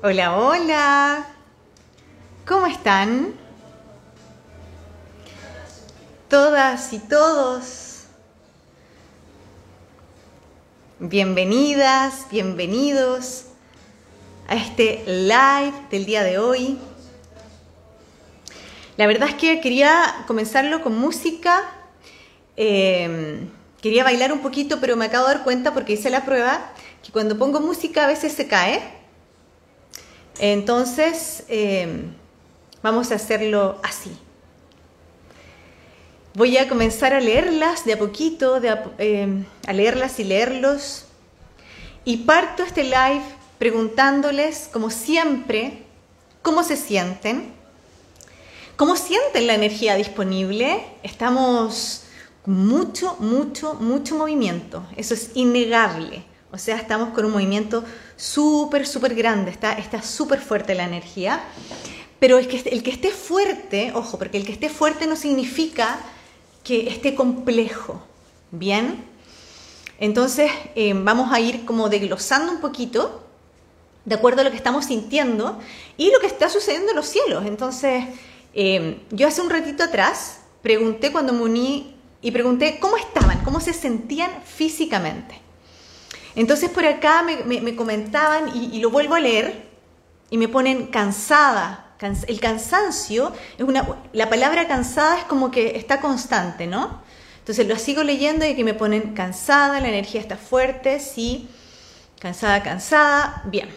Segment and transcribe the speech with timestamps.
[0.00, 1.26] Hola, hola.
[2.46, 3.34] ¿Cómo están?
[6.28, 8.04] Todas y todos.
[11.00, 13.46] Bienvenidas, bienvenidos
[14.46, 16.78] a este live del día de hoy.
[18.96, 21.64] La verdad es que quería comenzarlo con música.
[22.56, 23.48] Eh,
[23.82, 26.70] quería bailar un poquito, pero me acabo de dar cuenta porque hice la prueba
[27.02, 28.97] que cuando pongo música a veces se cae.
[30.38, 32.04] Entonces, eh,
[32.82, 34.16] vamos a hacerlo así.
[36.34, 41.06] Voy a comenzar a leerlas de a poquito, de a, leerlas y leerlos.
[42.04, 43.22] Y parto este live
[43.58, 45.82] preguntándoles, como siempre,
[46.42, 47.52] cómo se sienten,
[48.76, 50.84] cómo sienten la energía disponible.
[51.02, 52.04] Estamos
[52.46, 54.86] mucho, mucho, mucho movimiento.
[54.96, 56.22] Eso es innegable.
[56.50, 57.84] O sea, estamos con un movimiento
[58.16, 59.50] súper, súper grande.
[59.50, 61.42] Está súper fuerte la energía.
[62.18, 65.98] Pero el que, el que esté fuerte, ojo, porque el que esté fuerte no significa
[66.64, 68.02] que esté complejo.
[68.50, 69.04] ¿Bien?
[70.00, 73.24] Entonces, eh, vamos a ir como desglosando un poquito
[74.04, 75.58] de acuerdo a lo que estamos sintiendo
[75.96, 77.44] y lo que está sucediendo en los cielos.
[77.46, 78.04] Entonces,
[78.54, 83.60] eh, yo hace un ratito atrás pregunté cuando me uní y pregunté cómo estaban, cómo
[83.60, 85.47] se sentían físicamente.
[86.34, 89.68] Entonces por acá me, comentaban y, lo vuelvo a leer
[90.30, 91.94] y me ponen cansada.
[92.26, 97.02] el cansancio, es una, la palabra cansada es como que está constante, ¿no?
[97.38, 101.48] Entonces lo sigo leyendo y que me ponen cansada, la energía está fuerte, sí,
[102.20, 103.70] cansada, cansada, bien.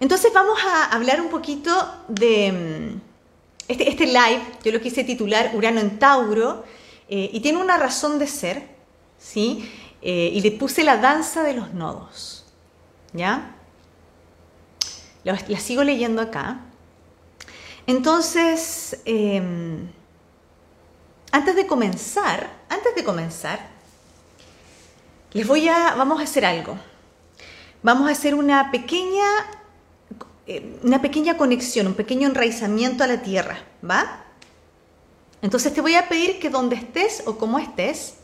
[0.00, 1.70] Entonces vamos a hablar un poquito
[2.08, 3.00] de, mm,
[3.68, 6.64] este, este, live yo lo quise titular Urano en Tauro
[7.08, 8.62] eh, y tiene una razón de ser,
[9.18, 9.70] ¿sí?
[10.02, 12.44] Eh, y le puse la danza de los nodos,
[13.12, 13.54] ¿ya?
[15.24, 16.60] La, sigo leyendo acá.
[17.86, 19.88] Entonces, em,
[21.32, 23.58] antes de comenzar, antes de comenzar,
[25.32, 26.78] les voy a, vamos a hacer algo.
[27.82, 29.24] Vamos a hacer una pequeña
[30.48, 33.58] eh, una pequeña conexión, un pequeño enraizamiento a la tierra,
[33.88, 34.24] ¿va?
[35.42, 38.14] Entonces te voy a pedir que donde estés o como estés,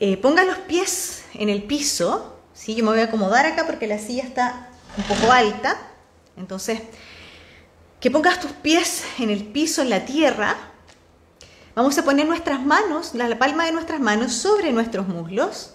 [0.00, 2.74] eh, pongas los pies en el piso, ¿sí?
[2.74, 5.76] Yo me voy a acomodar acá porque la silla está un poco alta,
[6.36, 6.80] entonces
[8.00, 10.56] que pongas tus pies en el piso, en la tierra.
[11.74, 15.74] Vamos a poner nuestras manos, la palma de nuestras manos sobre nuestros muslos.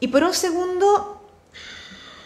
[0.00, 1.28] Y por un segundo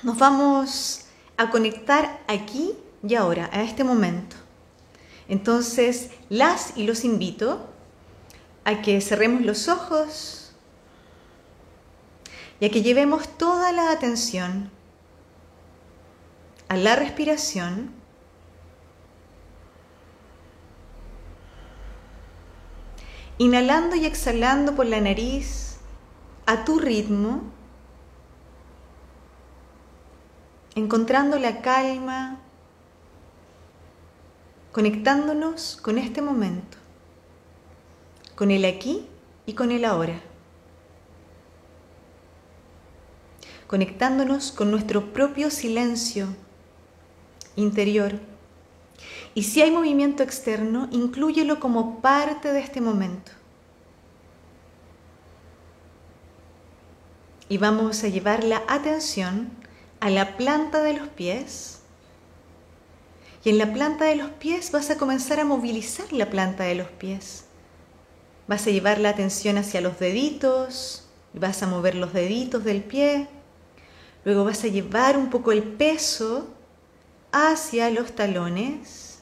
[0.02, 1.02] nos vamos
[1.36, 2.74] a conectar aquí
[3.06, 4.36] y ahora, a este momento.
[5.28, 7.66] Entonces, las y los invito
[8.64, 10.39] a que cerremos los ojos
[12.60, 14.70] y a que llevemos toda la atención
[16.68, 17.92] a la respiración.
[23.38, 25.78] Inhalando y exhalando por la nariz
[26.46, 27.50] a tu ritmo
[30.74, 32.40] encontrando la calma,
[34.72, 36.78] conectándonos con este momento,
[38.34, 39.06] con el aquí
[39.46, 40.20] y con el ahora,
[43.70, 46.26] conectándonos con nuestro propio silencio
[47.54, 48.18] interior.
[49.32, 53.30] Y si hay movimiento externo, inclúyelo como parte de este momento.
[57.48, 59.50] Y vamos a llevar la atención
[60.00, 61.82] a la planta de los pies.
[63.44, 66.74] Y en la planta de los pies vas a comenzar a movilizar la planta de
[66.74, 67.44] los pies.
[68.48, 73.28] Vas a llevar la atención hacia los deditos, vas a mover los deditos del pie.
[74.24, 76.48] Luego vas a llevar un poco el peso
[77.32, 79.20] hacia los talones.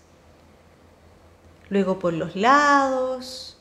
[1.68, 3.58] Luego por los lados,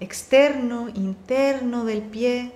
[0.00, 2.52] externo, interno del pie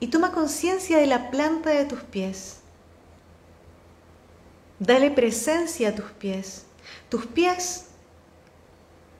[0.00, 2.60] y toma conciencia de la planta de tus pies.
[4.78, 6.66] Dale presencia a tus pies.
[7.08, 7.86] Tus pies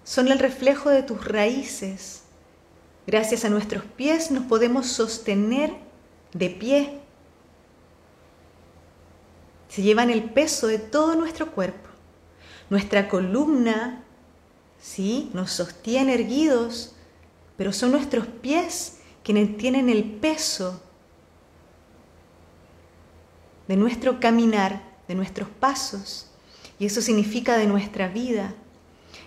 [0.05, 2.23] son el reflejo de tus raíces.
[3.07, 5.86] Gracias a nuestros pies nos podemos sostener
[6.39, 7.01] de pie.
[9.69, 11.89] Se llevan el peso de todo nuestro cuerpo.
[12.71, 14.03] Nuestra columna,
[14.79, 16.95] sí, nos sostiene erguidos,
[17.57, 20.81] pero son nuestros pies quienes tienen el peso
[23.67, 26.29] de nuestro caminar, de nuestros pasos,
[26.79, 28.55] y eso significa de nuestra vida.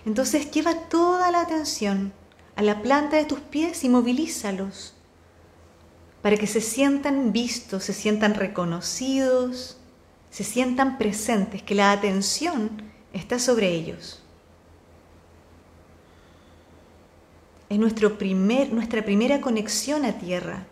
[0.06, 2.12] Entonces lleva toda la atención
[2.56, 4.94] a la planta de tus pies y movilízalos.
[6.22, 9.78] Para que se sientan vistos, se sientan reconocidos,
[10.30, 12.82] se sientan presentes, que la atención
[13.12, 14.22] está sobre ellos.
[17.68, 20.66] Es nuestro primer, nuestra primera conexión a tierra.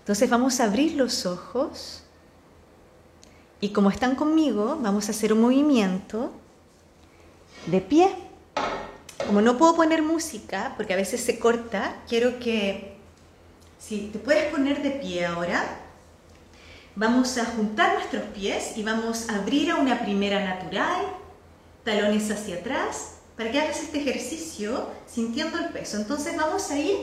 [0.00, 2.02] Entonces vamos a abrir los ojos
[3.60, 6.30] y como están conmigo, vamos a hacer un movimiento
[7.66, 8.27] de pie.
[9.26, 12.96] Como no puedo poner música, porque a veces se corta, quiero que,
[13.78, 15.80] si te puedes poner de pie ahora,
[16.96, 21.06] vamos a juntar nuestros pies y vamos a abrir a una primera natural,
[21.84, 25.96] talones hacia atrás, para que hagas este ejercicio sintiendo el peso.
[25.96, 26.96] Entonces vamos a ir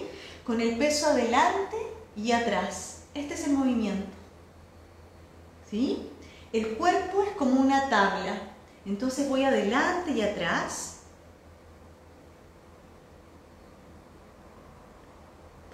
[0.43, 1.77] con el peso adelante
[2.15, 3.03] y atrás.
[3.13, 4.11] Este es el movimiento.
[5.69, 6.09] ¿Sí?
[6.51, 8.37] El cuerpo es como una tabla.
[8.85, 10.94] Entonces voy adelante y atrás.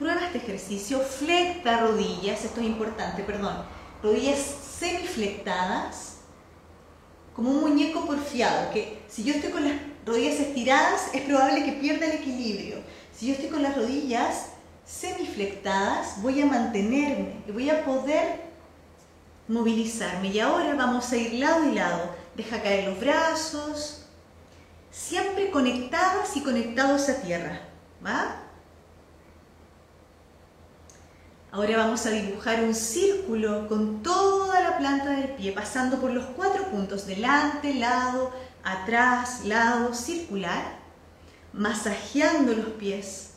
[0.02, 1.00] Prueba este ejercicio.
[1.00, 2.44] Flecta rodillas.
[2.44, 3.64] Esto es importante, perdón.
[4.02, 6.16] Rodillas semiflectadas.
[7.36, 8.72] Como un muñeco porfiado.
[8.74, 12.78] Que si yo estoy con las rodillas estiradas, es probable que pierda el equilibrio.
[13.16, 14.48] Si yo estoy con las rodillas
[14.88, 18.42] semiflectadas, voy a mantenerme y voy a poder
[19.48, 20.30] movilizarme.
[20.30, 22.16] Y ahora vamos a ir lado y lado.
[22.36, 24.08] Deja caer los brazos,
[24.90, 27.62] siempre conectadas y conectados a tierra.
[28.04, 28.41] ¿Va?
[31.54, 36.26] Ahora vamos a dibujar un círculo con toda la planta del pie, pasando por los
[36.28, 38.32] cuatro puntos, delante, lado,
[38.64, 40.78] atrás, lado, circular,
[41.52, 43.32] masajeando los pies.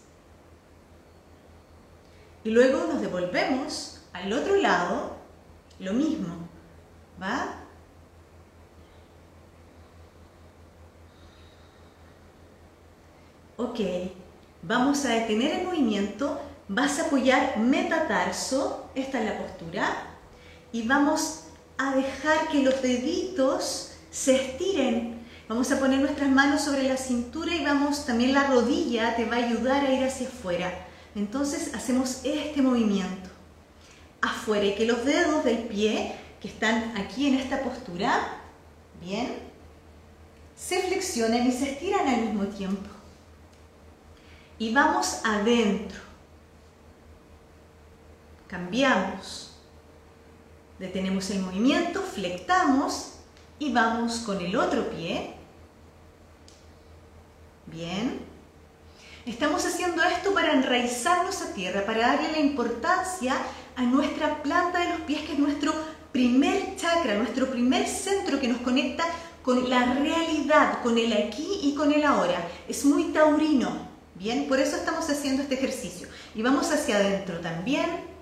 [2.45, 5.17] Y luego nos devolvemos al otro lado
[5.81, 6.37] lo mismo,
[7.21, 7.57] ¿va?
[13.57, 13.81] Ok,
[14.63, 19.87] vamos a detener el movimiento, vas a apoyar metatarso, esta es la postura,
[20.73, 21.45] y vamos
[21.79, 25.25] a dejar que los deditos se estiren.
[25.49, 29.37] Vamos a poner nuestras manos sobre la cintura y vamos, también la rodilla te va
[29.37, 30.73] a ayudar a ir hacia afuera.
[31.15, 33.31] Entonces hacemos este movimiento
[34.21, 38.21] afuera y que los dedos del pie que están aquí en esta postura,
[39.03, 39.35] bien,
[40.57, 42.89] se flexionen y se estiran al mismo tiempo.
[44.59, 46.04] Y vamos adentro.
[48.55, 49.51] Cambiamos.
[50.79, 53.15] Detenemos el movimiento, flectamos
[53.59, 55.35] y vamos con el otro pie.
[57.67, 58.21] Bien.
[59.27, 63.35] Estamos haciendo esto para enraizarnos a tierra, para darle la importancia
[63.75, 65.75] a nuestra planta de los pies, que es nuestro
[66.13, 69.05] primer chakra, nuestro primer centro que nos conecta
[69.43, 72.47] con la realidad, con el aquí y con el ahora.
[72.69, 74.47] Es muy taurino, ¿bien?
[74.47, 76.07] Por eso estamos haciendo este ejercicio.
[76.37, 78.14] Y vamos hacia adentro también.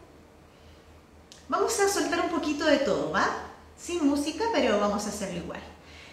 [1.53, 3.29] Vamos a soltar un poquito de todo, ¿va?
[3.77, 5.61] Sin música, pero vamos a hacerlo igual.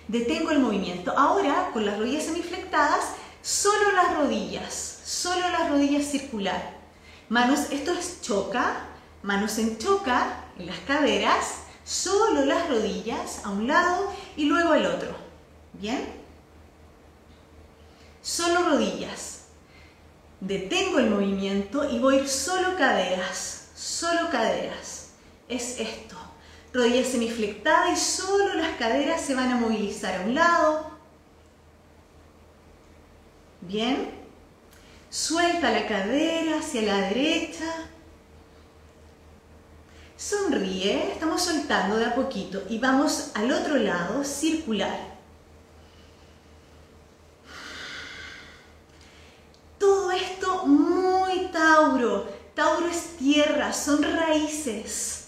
[0.10, 1.18] Detengo el movimiento.
[1.18, 3.12] Ahora, con las rodillas semiflectadas,
[3.42, 4.74] solo las rodillas,
[5.06, 6.74] solo las rodillas circular.
[7.30, 8.82] Manos, esto es choca,
[9.24, 14.88] manos en choca, en las caderas, solo las rodillas a un lado y luego al
[14.88, 15.16] otro.
[15.72, 16.06] ¿Bien?
[18.22, 19.44] Solo rodillas.
[20.42, 24.99] Detengo el movimiento y voy solo caderas, solo caderas.
[25.50, 26.15] Es esto.
[26.72, 30.91] Rodillas semiflectada y solo las caderas se van a movilizar a un lado.
[33.62, 34.12] Bien.
[35.10, 37.89] Suelta la cadera hacia la derecha
[40.20, 45.00] Sonríe, estamos soltando de a poquito y vamos al otro lado, circular.
[49.77, 52.27] Todo esto muy Tauro.
[52.53, 55.19] Tauro es tierra, son raíces.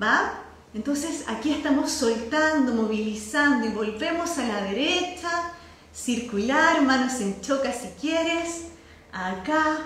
[0.00, 0.40] ¿Va?
[0.74, 5.52] Entonces aquí estamos soltando, movilizando y volvemos a la derecha,
[5.92, 8.66] circular, manos en choca si quieres,
[9.12, 9.78] acá,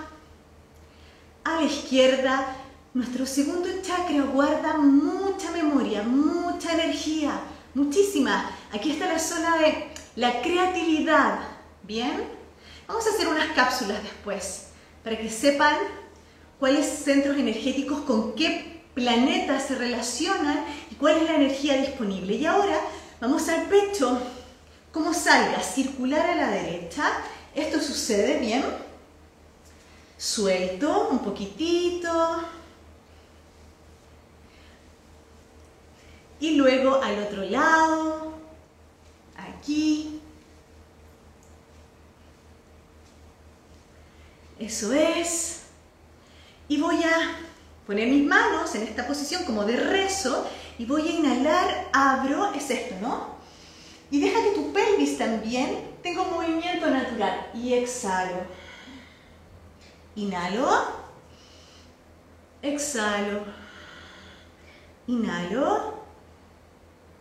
[1.43, 2.55] a la izquierda,
[2.93, 7.39] nuestro segundo chakra guarda mucha memoria, mucha energía,
[7.75, 8.49] muchísima.
[8.73, 11.39] Aquí está la zona de la creatividad.
[11.83, 12.23] ¿Bien?
[12.87, 14.67] Vamos a hacer unas cápsulas después
[15.03, 15.75] para que sepan
[16.59, 22.35] cuáles centros energéticos con qué planetas se relacionan y cuál es la energía disponible.
[22.35, 22.79] Y ahora
[23.19, 24.19] vamos al pecho.
[24.91, 25.61] ¿Cómo salga?
[25.61, 27.11] Circular a la derecha.
[27.53, 28.63] Esto sucede, ¿bien?
[30.17, 32.09] Suelto un poquitito
[36.39, 38.33] Y luego al otro lado,
[39.35, 40.21] aquí.
[44.57, 45.63] Eso es.
[46.69, 47.48] Y voy a
[47.89, 52.69] poner mis manos en esta posición como de rezo y voy a inhalar, abro, es
[52.69, 53.35] esto, ¿no?
[54.11, 57.47] Y deja que tu pelvis también tenga un movimiento natural.
[57.51, 58.43] Y exhalo.
[60.15, 60.83] Inhalo.
[62.61, 63.39] Exhalo.
[65.07, 66.03] Inhalo.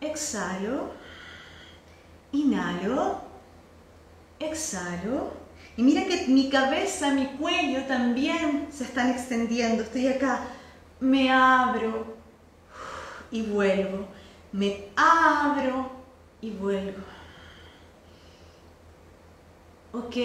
[0.02, 0.90] Exhalo.
[2.32, 3.22] Inhalo.
[4.38, 5.32] Exhalo.
[5.78, 9.82] Y mira que mi cabeza, mi cuello también se están extendiendo.
[9.82, 10.56] Estoy acá.
[11.00, 12.16] Me abro
[13.30, 14.06] y vuelvo.
[14.52, 15.90] Me abro
[16.40, 17.04] y vuelvo.
[19.92, 20.16] Ok.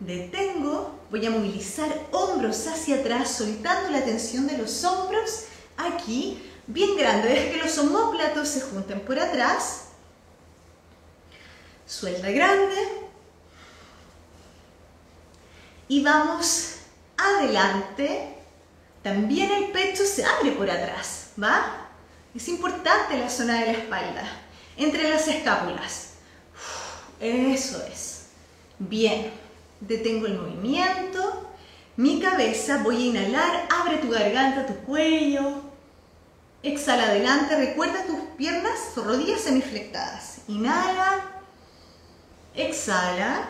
[0.00, 0.98] Detengo.
[1.10, 5.46] Voy a movilizar hombros hacia atrás, soltando la tensión de los hombros
[5.76, 7.28] aquí, bien grande.
[7.28, 9.88] Deja que los homóplatos se junten por atrás.
[11.86, 12.76] Suelta grande.
[15.88, 16.76] Y vamos
[17.16, 18.39] adelante.
[19.02, 21.88] También el pecho se abre por atrás, ¿va?
[22.34, 24.24] Es importante la zona de la espalda,
[24.76, 26.14] entre las escápulas.
[27.18, 28.26] Eso es.
[28.78, 29.32] Bien,
[29.80, 31.50] detengo el movimiento.
[31.96, 35.62] Mi cabeza, voy a inhalar, abre tu garganta, tu cuello.
[36.62, 40.38] Exhala adelante, recuerda tus piernas, rodillas semiflectadas.
[40.46, 41.42] Inhala,
[42.54, 43.44] exhala,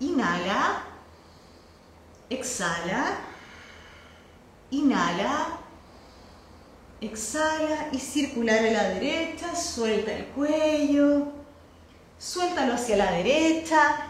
[0.00, 0.82] inhala,
[2.28, 3.16] exhala,
[4.70, 5.60] inhala,
[7.00, 11.28] exhala y circular a la derecha, suelta el cuello,
[12.18, 14.08] suéltalo hacia la derecha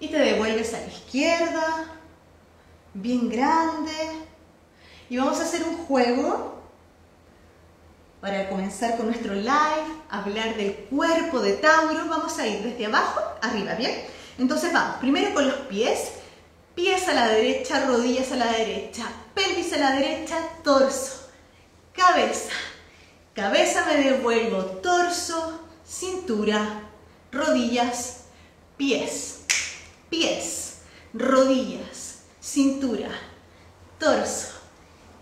[0.00, 1.84] y te devuelves a la izquierda,
[2.94, 3.92] bien grande.
[5.08, 6.60] Y vamos a hacer un juego
[8.20, 12.06] para comenzar con nuestro live, hablar del cuerpo de Tauro.
[12.08, 14.06] Vamos a ir desde abajo arriba, ¿bien?
[14.40, 16.12] Entonces vamos, primero con los pies,
[16.74, 19.04] pies a la derecha, rodillas a la derecha,
[19.34, 21.28] pelvis a la derecha, torso,
[21.92, 22.48] cabeza,
[23.34, 26.88] cabeza me devuelvo, torso, cintura,
[27.30, 28.20] rodillas,
[28.78, 29.40] pies,
[30.08, 30.78] pies,
[31.12, 33.10] rodillas, cintura,
[33.98, 34.54] torso,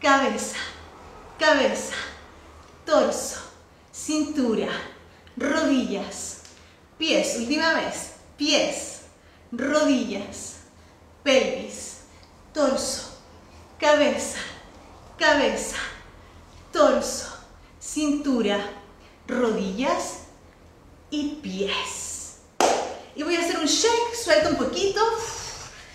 [0.01, 0.59] cabeza,
[1.41, 1.97] cabeza,
[2.87, 3.41] torso,
[3.91, 4.69] cintura,
[5.37, 6.43] rodillas,
[6.99, 8.98] pies, última vez, pies,
[9.53, 10.57] rodillas,
[11.23, 11.99] pelvis,
[12.53, 13.19] torso,
[13.79, 14.39] cabeza,
[15.19, 15.77] cabeza,
[16.73, 17.29] torso,
[17.81, 18.59] cintura,
[19.27, 20.21] rodillas
[21.11, 22.39] y pies.
[23.15, 25.01] Y voy a hacer un shake, suelto un poquito,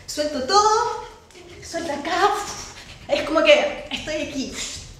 [0.08, 1.06] suelto todo,
[1.64, 2.34] suelto acá,
[3.08, 4.54] es como que estoy aquí,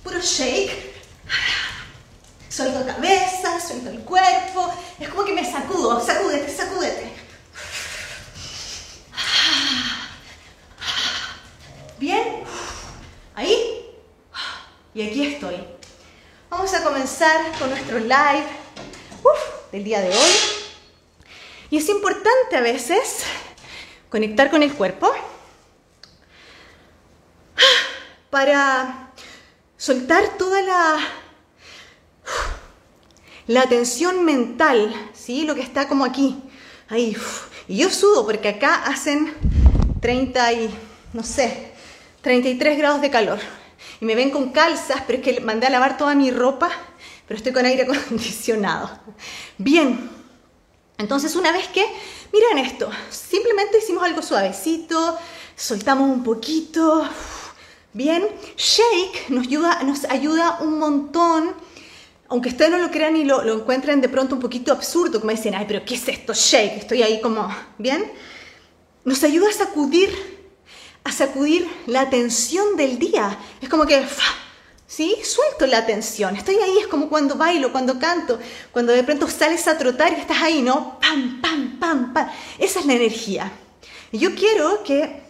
[0.04, 0.94] puro shake.
[2.50, 7.12] Suelto cabeza, suelto el cuerpo, es como que me sacudo, sacúdete, sacúdete.
[11.98, 12.44] ¿Bien?
[13.34, 13.88] ¿Ahí?
[14.94, 15.56] Y aquí estoy.
[17.58, 18.46] Con nuestro live
[19.72, 20.32] del día de hoy.
[21.70, 23.24] Y es importante a veces
[24.10, 25.10] conectar con el cuerpo
[28.30, 29.14] para
[29.78, 30.98] soltar toda la,
[33.48, 35.46] la tensión mental, ¿sí?
[35.46, 36.44] Lo que está como aquí,
[36.90, 37.16] ahí.
[37.70, 39.34] Y yo sudo porque acá hacen
[40.02, 40.78] 30 y,
[41.14, 41.72] no sé,
[42.22, 43.40] 33 grados de calor.
[44.02, 46.70] Y me ven con calzas, pero es que mandé a lavar toda mi ropa,
[47.34, 48.92] pero estoy con aire acondicionado.
[49.58, 50.08] Bien,
[51.00, 51.84] entonces una vez que,
[52.32, 55.18] miren esto, simplemente hicimos algo suavecito,
[55.56, 57.10] soltamos un poquito.
[57.92, 58.24] Bien,
[58.56, 61.56] shake nos ayuda, nos ayuda un montón
[62.30, 65.32] aunque ustedes no lo crean y lo, lo, encuentren de pronto un poquito absurdo, como
[65.32, 66.34] dicen, ay, pero ¿qué es esto?
[66.34, 67.48] Shake, estoy ahí como,
[67.80, 68.12] ¿bien?
[69.06, 70.10] Nos ayuda a sacudir
[71.04, 73.38] a sacudir la tensión del día.
[73.62, 74.06] Es como que,
[74.96, 75.18] ¿sí?
[75.24, 76.36] Suelto la tensión.
[76.36, 78.40] Estoy ahí, es como cuando bailo, cuando canto,
[78.72, 81.00] cuando de pronto sales a trotar y estás ahí, ¿no?
[81.00, 82.30] Pam, pam, pam, pam.
[82.60, 83.52] Esa es la energía.
[84.12, 85.24] Y yo quiero que,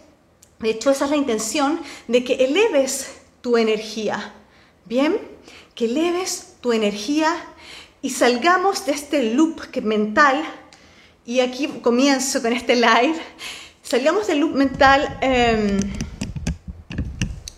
[0.59, 4.33] de hecho, esa es la intención, de que eleves tu energía.
[4.85, 5.17] ¿Bien?
[5.75, 7.33] Que eleves tu energía
[8.01, 10.43] y salgamos de este loop mental.
[11.25, 13.15] Y aquí comienzo con este live
[13.81, 15.79] salgamos del loop mental em,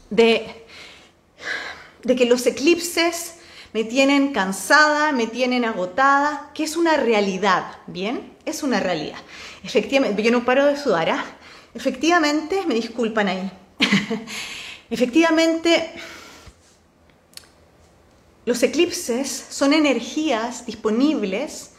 [0.09, 0.64] de,
[2.05, 3.33] de que los eclipses
[3.73, 8.33] me tienen cansada, me tienen agotada, que es una realidad, ¿bien?
[8.45, 9.17] Es una realidad.
[9.63, 11.25] Efectivamente, yo no paro de sudar, ¿ah?
[11.73, 13.51] Efectivamente, me disculpan ahí.
[14.89, 15.91] Efectivamente,
[18.45, 21.71] los eclipses son energías disponibles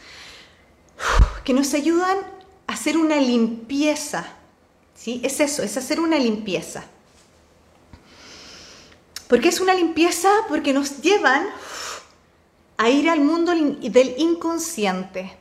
[1.45, 2.19] que nos ayudan
[2.67, 4.27] a hacer una limpieza.
[4.95, 5.21] ¿sí?
[5.23, 6.85] Es eso, es hacer una limpieza.
[9.29, 10.31] ¿Por qué es una limpieza?
[10.49, 11.49] Porque nos llevan
[12.77, 15.37] a ir al mundo del inconsciente.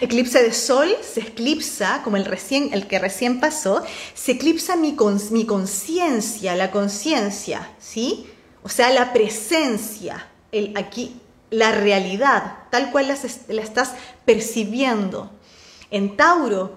[0.00, 3.82] Eclipse de sol se eclipsa, como el, recién, el que recién pasó,
[4.14, 4.96] se eclipsa mi,
[5.30, 8.26] mi conciencia, la conciencia, ¿sí?
[8.64, 13.92] O sea, la presencia, el, aquí, la realidad, tal cual la estás
[14.24, 15.30] percibiendo.
[15.90, 16.76] En Tauro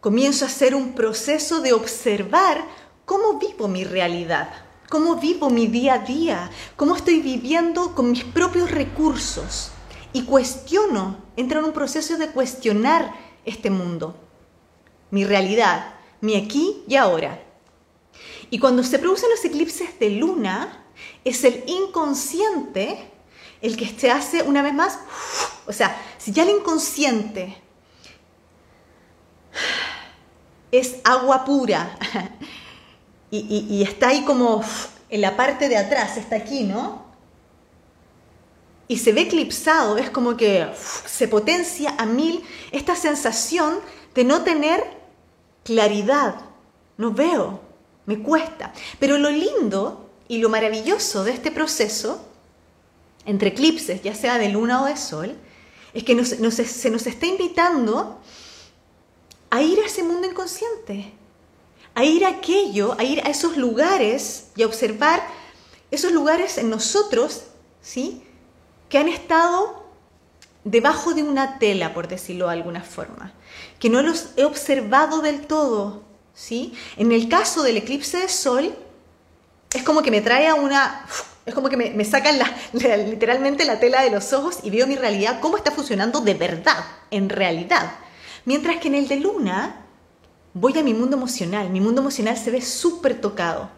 [0.00, 2.64] comienzo a hacer un proceso de observar
[3.04, 8.24] cómo vivo mi realidad cómo vivo mi día a día, cómo estoy viviendo con mis
[8.24, 9.70] propios recursos.
[10.12, 13.12] Y cuestiono, entro en un proceso de cuestionar
[13.44, 14.16] este mundo,
[15.10, 17.42] mi realidad, mi aquí y ahora.
[18.50, 20.84] Y cuando se producen los eclipses de luna,
[21.24, 23.10] es el inconsciente
[23.60, 24.98] el que se hace una vez más,
[25.66, 27.56] o sea, si ya el inconsciente
[30.70, 31.98] es agua pura,
[33.38, 34.62] y, está ahí como
[35.08, 37.04] en la parte de atrás, está aquí, ¿no?
[38.86, 40.68] Y se ve eclipsado, es como que
[41.06, 43.80] se potencia a mil esta sensación
[44.14, 44.84] de no tener
[45.64, 46.36] claridad.
[46.96, 47.60] No veo,
[48.06, 48.72] me cuesta.
[48.98, 52.24] Pero lo lindo y lo maravilloso de este proceso,
[53.24, 55.34] entre eclipses, ya sea de luna o de sol,
[55.94, 58.20] es que se nos está invitando
[59.50, 61.12] a ir a ese mundo inconsciente,
[61.94, 65.22] a ir a aquello, a ir a esos lugares y a observar
[65.90, 67.44] esos lugares en nosotros,
[67.80, 68.22] ¿sí?
[68.88, 69.84] Que han estado
[70.64, 73.32] debajo de una tela, por decirlo de alguna forma,
[73.78, 76.02] que no los he observado del todo,
[76.34, 76.74] ¿sí?
[76.96, 78.74] En el caso del eclipse de sol,
[79.72, 81.06] es como que me trae a una...
[81.46, 82.38] Es como que me, sacan
[82.72, 86.82] literalmente la tela de los ojos y veo mi realidad, cómo está funcionando de verdad,
[87.10, 87.92] en realidad.
[88.46, 89.83] Mientras que en el de luna,
[90.54, 93.68] voy a mi mundo emocional, mi mundo emocional se ve súper tocado.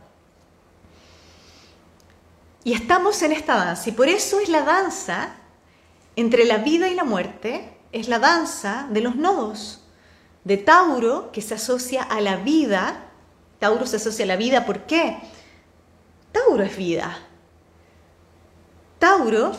[2.62, 5.36] Y estamos en esta danza, y por eso es la danza
[6.14, 9.80] entre la vida y la muerte, es la danza de los nodos,
[10.44, 13.04] de Tauro, que se asocia a la vida.
[13.58, 15.18] Tauro se asocia a la vida, ¿por qué?
[16.32, 17.18] Tauro es vida.
[18.98, 19.52] Tauro,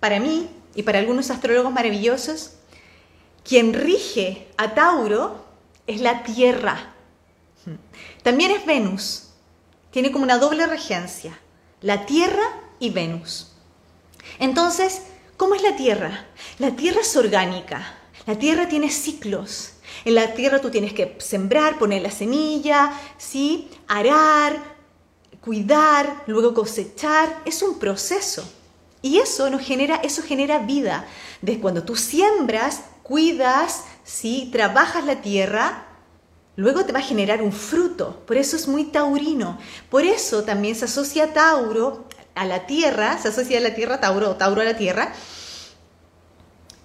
[0.00, 2.52] para mí y para algunos astrólogos maravillosos,
[3.44, 5.45] quien rige a Tauro
[5.86, 6.94] es la Tierra.
[8.22, 9.28] También es Venus.
[9.90, 11.38] Tiene como una doble regencia.
[11.80, 12.44] La Tierra
[12.78, 13.52] y Venus.
[14.38, 15.02] Entonces,
[15.36, 16.26] ¿cómo es la Tierra?
[16.58, 17.94] La Tierra es orgánica.
[18.26, 19.72] La Tierra tiene ciclos.
[20.04, 23.68] En la Tierra tú tienes que sembrar, poner la semilla, ¿sí?
[23.88, 24.76] arar,
[25.40, 27.42] cuidar, luego cosechar.
[27.44, 28.44] Es un proceso.
[29.02, 31.06] Y eso nos genera, eso genera vida.
[31.40, 35.84] De cuando tú siembras, cuidas, si trabajas la tierra,
[36.54, 38.22] luego te va a generar un fruto.
[38.24, 39.58] Por eso es muy taurino.
[39.90, 44.36] Por eso también se asocia Tauro a la tierra, se asocia a la tierra Tauro
[44.36, 45.12] Tauro a la tierra,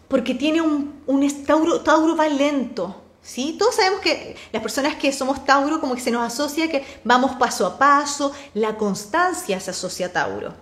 [0.07, 2.97] porque tiene un, un Tauro, Tauro va lento.
[3.21, 3.55] ¿Sí?
[3.59, 7.35] Todos sabemos que las personas que somos Tauro como que se nos asocia que vamos
[7.35, 10.55] paso a paso, la constancia se asocia a Tauro.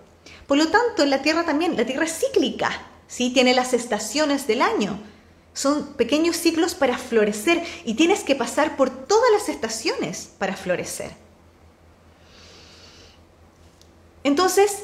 [0.45, 2.69] Por lo tanto, en la Tierra también, la Tierra es cíclica,
[3.07, 3.29] ¿sí?
[3.29, 4.99] Tiene las estaciones del año.
[5.53, 11.11] Son pequeños ciclos para florecer y tienes que pasar por todas las estaciones para florecer.
[14.23, 14.83] Entonces,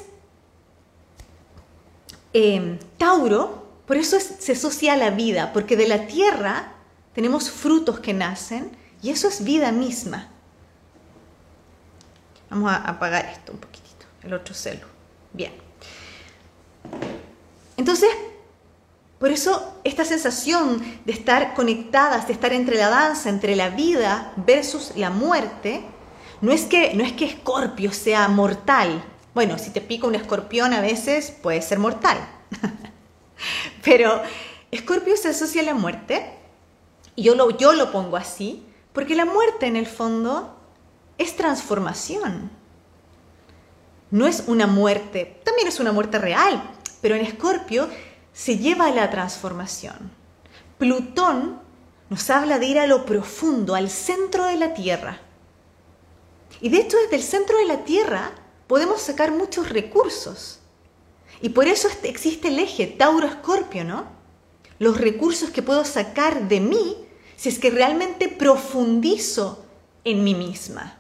[2.34, 6.73] em, Tauro, por eso se asocia a la vida, porque de la tierra
[7.13, 10.30] tenemos frutos que nacen y eso es vida misma.
[12.49, 14.88] Vamos a apagar esto un poquitito, el otro celo.
[15.34, 15.54] Bien.
[17.78, 18.10] Entonces,
[19.26, 24.32] por eso esta sensación de estar conectadas, de estar entre la danza, entre la vida
[24.38, 25.84] versus la muerte,
[26.42, 29.04] no es que no es que Escorpio sea mortal.
[29.34, 32.20] Bueno, si te pica un escorpión a veces puede ser mortal.
[33.84, 34.22] Pero
[34.70, 36.30] Escorpio se asocia a la muerte
[37.16, 40.56] y yo lo, yo lo pongo así porque la muerte en el fondo
[41.18, 42.52] es transformación.
[44.12, 47.90] No es una muerte, también es una muerte real, pero en Escorpio
[48.36, 50.12] se lleva a la transformación.
[50.78, 51.62] Plutón
[52.10, 55.21] nos habla de ir a lo profundo, al centro de la Tierra.
[56.60, 58.34] Y de hecho desde el centro de la Tierra
[58.67, 60.60] podemos sacar muchos recursos.
[61.41, 64.06] Y por eso este, existe el eje Tauro-Escorpio, ¿no?
[64.80, 66.98] Los recursos que puedo sacar de mí
[67.38, 69.65] si es que realmente profundizo
[70.04, 70.98] en mí misma.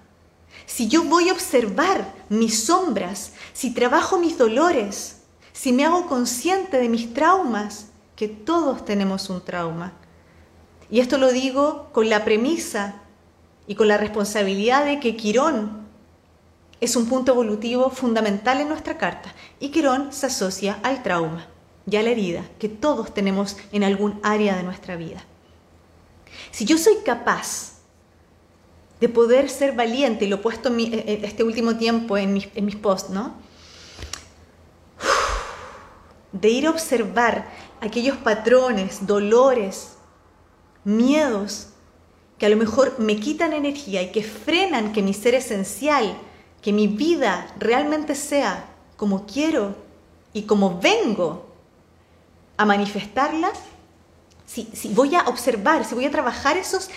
[0.65, 5.14] Si yo voy a observar mis sombras, si trabajo mis dolores,
[5.55, 7.87] si me hago consciente de mis traumas,
[8.17, 9.93] que todos tenemos un trauma,
[10.91, 13.01] Y esto lo digo con la premisa
[13.65, 15.87] y con la responsabilidad de que Quirón
[16.79, 21.47] es un punto evolutivo fundamental en nuestra carta y Quirón se asocia al trauma
[21.89, 25.23] y a la herida que todos tenemos en algún área de nuestra vida.
[26.51, 27.79] Si yo soy capaz
[28.99, 32.65] de poder ser valiente, y lo he puesto eh, eh, este último tiempo en en
[32.65, 33.44] mis posts, ¿no?
[36.35, 37.49] De ir a observar
[37.81, 39.95] aquellos patrones, dolores,
[40.83, 41.69] miedos
[42.37, 46.17] que a lo mejor me quitan energía y que frenan que mi ser esencial,
[46.61, 48.65] que mi vida realmente sea
[48.97, 49.75] como quiero
[50.33, 51.45] y como vengo
[52.57, 53.51] a manifestarla,
[54.45, 56.89] si, si voy a observar, si voy a trabajar esos,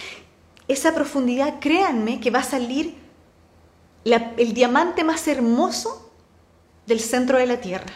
[0.66, 2.96] esa profundidad, créanme que va a salir
[4.05, 6.11] el diamante más hermoso
[6.87, 7.92] del centro de la Tierra.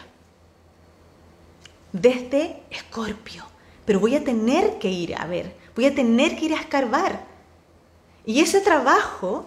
[1.92, 3.44] Desde Escorpio.
[3.84, 7.24] Pero voy a tener que ir a ver, voy a tener que ir a escarbar.
[8.24, 9.46] Y ese trabajo,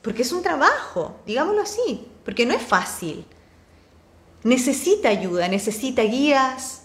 [0.00, 3.24] porque es un trabajo, digámoslo así, porque no es fácil.
[4.44, 6.84] Necesita ayuda, necesita guías.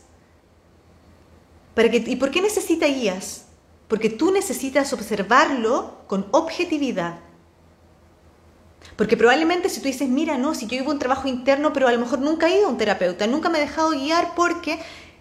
[1.76, 3.46] Para que, ¿Y por qué necesita guías?
[3.88, 7.20] Porque tú necesitas observarlo con objetividad.
[8.98, 11.92] Porque probablemente si tú dices, mira, no, si yo llevo un trabajo interno, pero a
[11.92, 14.80] lo mejor nunca he ido a un terapeuta, nunca me he dejado guiar porque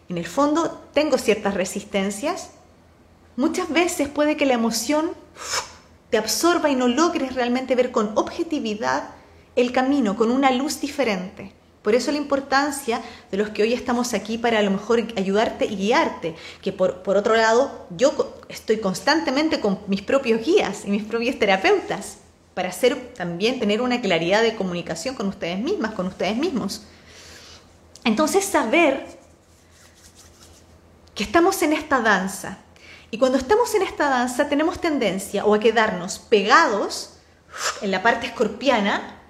[0.09, 2.51] en el fondo tengo ciertas resistencias,
[3.37, 5.11] muchas veces puede que la emoción
[6.09, 9.11] te absorba y no logres realmente ver con objetividad
[9.57, 11.53] el camino, con una luz diferente.
[11.83, 15.67] Por eso la importancia de los que hoy estamos aquí para a lo mejor ayudarte
[15.67, 20.91] y guiarte, que por, por otro lado yo estoy constantemente con mis propios guías y
[20.91, 22.19] mis propios terapeutas
[22.57, 26.85] para hacer también tener una claridad de comunicación con ustedes mismas, con ustedes mismos.
[28.03, 29.07] Entonces saber
[31.15, 32.57] que estamos en esta danza
[33.11, 37.19] y cuando estamos en esta danza tenemos tendencia o a quedarnos pegados
[37.83, 39.21] en la parte escorpiana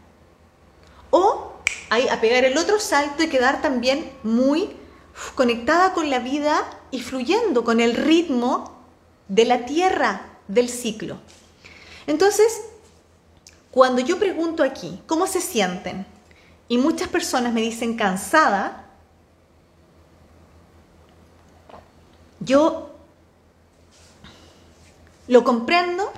[1.10, 1.52] o
[1.90, 4.76] a pegar el otro salto y quedar también muy
[5.34, 6.62] conectada con la vida
[6.92, 8.86] y fluyendo con el ritmo
[9.26, 11.18] de la tierra del ciclo.
[12.06, 12.60] Entonces,
[13.76, 16.06] cuando yo pregunto aquí, ¿cómo se sienten?
[16.66, 18.86] Y muchas personas me dicen cansada,
[22.40, 22.96] yo
[25.28, 26.10] lo comprendo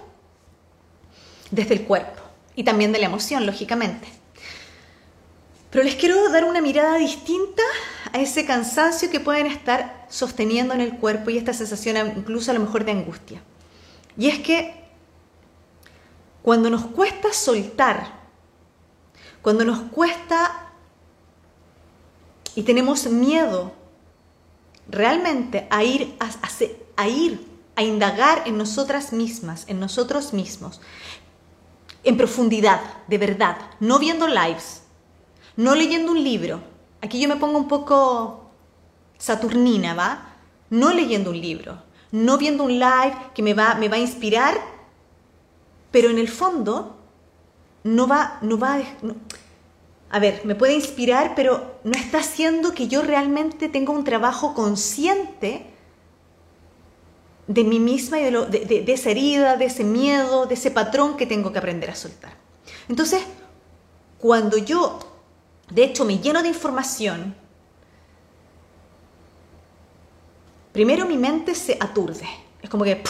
[1.51, 2.23] desde el cuerpo
[2.55, 4.07] y también de la emoción, lógicamente.
[5.73, 7.65] Pero les quiero dar una mirada distinta
[8.13, 12.55] a ese cansancio que pueden estar sosteniendo en el cuerpo y esta sensación incluso a
[12.55, 13.43] lo mejor de angustia.
[14.17, 14.88] Y es que
[16.49, 18.11] cuando nos cuesta soltar,
[19.43, 20.71] cuando nos cuesta
[22.55, 23.73] y tenemos miedo
[24.89, 26.17] realmente a ir
[26.97, 30.81] a, ir a indagar en nosotras mismas, en nosotros mismos,
[32.03, 34.85] en profundidad, de verdad, no viendo lives,
[35.55, 36.63] no leyendo un libro.
[37.03, 38.49] Aquí yo me pongo un poco
[39.19, 40.37] saturnina, ¿va?
[40.71, 44.78] No leyendo un libro, no viendo un live que me va, me va a inspirar,
[45.91, 46.97] pero en el fondo
[47.85, 48.81] no va, no va,
[50.11, 54.55] a ver, me puede inspirar, pero no está haciendo que yo realmente tenga un trabajo
[54.55, 55.67] consciente
[57.47, 61.17] de mí misma y de, de, de, esa herida, de ese miedo, de ese patrón
[61.17, 62.33] que tengo que aprender a soltar.
[62.89, 63.23] Entonces,
[64.19, 64.99] cuando yo
[65.71, 67.35] de hecho, me lleno de información.
[70.73, 72.27] Primero mi mente se aturde.
[72.63, 73.03] Es como que,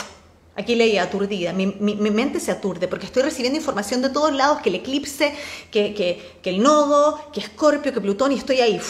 [0.58, 4.70] aquí leí aturdida, mi, mente se aturde porque estoy recibiendo información de todos lados, que
[4.70, 5.32] el eclipse,
[5.70, 8.80] que, el nodo, que Escorpio, que Plutón, y estoy ahí,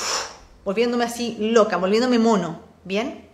[0.64, 2.66] volviéndome así loca, volviéndome mono.
[2.85, 3.28] ¿Bien?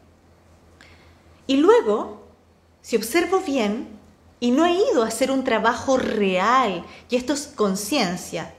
[1.46, 2.26] Y luego,
[2.80, 3.86] si observo bien,
[4.40, 8.52] y no he ido a hacer un trabajo real, y esto es conciencia,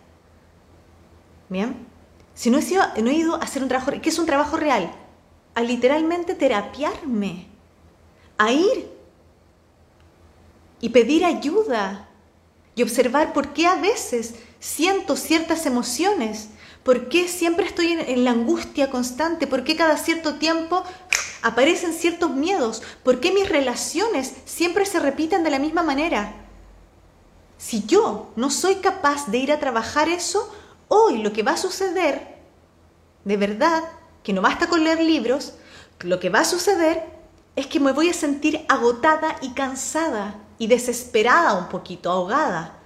[1.47, 1.85] ¿Bien?
[2.33, 4.57] Si no he, sido, no he ido a hacer un trabajo, ¿qué es un trabajo
[4.57, 4.91] real?
[5.53, 7.47] A literalmente terapiarme,
[8.38, 8.94] a ir
[10.86, 12.08] y pedir ayuda
[12.76, 16.50] y observar por qué a veces siento ciertas emociones,
[16.84, 20.84] por qué siempre estoy en, la angustia constante, por qué cada cierto tiempo
[21.41, 26.36] aparecen ciertos miedos, por qué mis relaciones siempre se repiten de la misma manera.
[27.58, 30.54] Si yo no soy capaz de ir a trabajar eso,
[30.88, 32.38] hoy lo que va a suceder,
[33.24, 33.84] de verdad,
[34.21, 35.54] que no basta con leer libros,
[36.02, 37.02] lo que va a suceder
[37.56, 42.80] es que me voy a sentir agotada y cansada y desesperada un poquito, ahogada.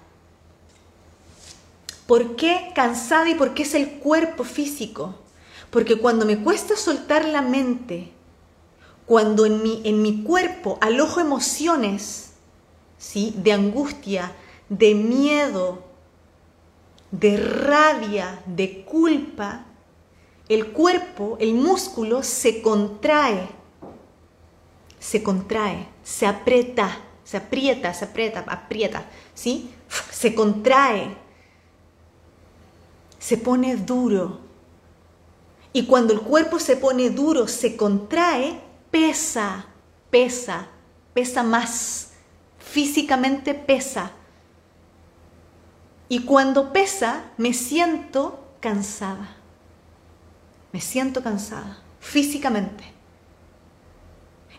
[2.08, 5.16] ¿Por qué cansada y por qué es el cuerpo físico?
[5.70, 8.12] Porque cuando me cuesta soltar la mente,
[9.06, 12.32] cuando en mi, en mi cuerpo alojo emociones
[12.98, 13.34] ¿sí?
[13.38, 14.32] de angustia,
[14.70, 15.84] de miedo,
[17.12, 19.66] de rabia, de culpa,
[20.48, 23.50] el cuerpo, el músculo se contrae,
[25.00, 26.98] se contrae, se aprieta,
[27.30, 29.70] se aprieta, se aprieta, aprieta, ¿sí?
[30.10, 31.16] Se contrae,
[33.20, 34.40] se pone duro.
[35.72, 39.68] Y cuando el cuerpo se pone duro, se contrae, pesa,
[40.10, 40.70] pesa,
[41.14, 42.14] pesa más,
[42.58, 44.12] físicamente pesa.
[46.08, 49.36] Y cuando pesa, me siento cansada.
[50.72, 52.99] Me siento cansada, físicamente.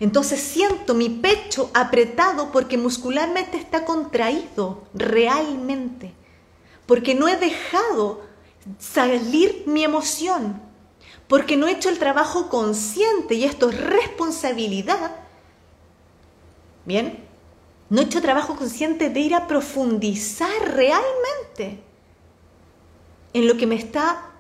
[0.01, 6.15] Entonces siento mi pecho apretado porque muscularmente está contraído, realmente.
[6.87, 8.23] Porque no he dejado
[8.79, 10.63] salir mi emoción.
[11.29, 15.17] Porque no he hecho el trabajo consciente y esto es responsabilidad.
[16.87, 17.23] Bien,
[17.91, 21.83] no he hecho trabajo consciente de ir a profundizar realmente
[23.35, 24.31] en lo que me está,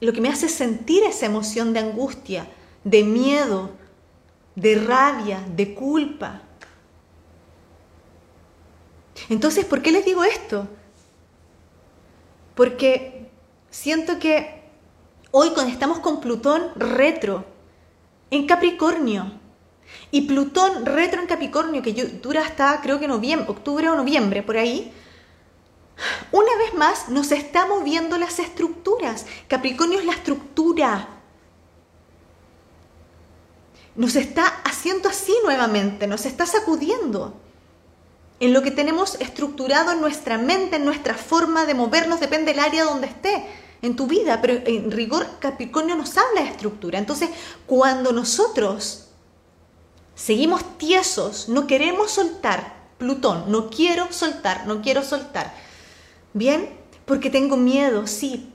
[0.00, 2.48] lo que me hace sentir esa emoción de angustia,
[2.82, 3.81] de miedo,
[4.54, 6.42] de rabia, de culpa.
[9.28, 10.68] Entonces, ¿por qué les digo esto?
[12.54, 13.30] Porque
[13.70, 14.62] siento que
[15.30, 17.44] hoy cuando estamos con Plutón retro
[18.30, 19.40] en Capricornio,
[20.10, 24.56] y Plutón retro en Capricornio, que dura hasta creo que noviembre, octubre o noviembre, por
[24.56, 24.92] ahí,
[26.30, 29.26] una vez más nos está moviendo las estructuras.
[29.48, 31.08] Capricornio es la estructura.
[33.94, 37.34] Nos está haciendo así nuevamente, nos está sacudiendo.
[38.40, 42.60] En lo que tenemos estructurado en nuestra mente, en nuestra forma de movernos, depende del
[42.60, 43.46] área donde esté
[43.82, 46.98] en tu vida, pero en rigor Capricornio nos habla de estructura.
[46.98, 47.30] Entonces,
[47.66, 49.08] cuando nosotros
[50.14, 55.52] seguimos tiesos, no queremos soltar, Plutón, no quiero soltar, no quiero soltar.
[56.32, 56.70] Bien,
[57.04, 58.48] porque tengo miedo, sí.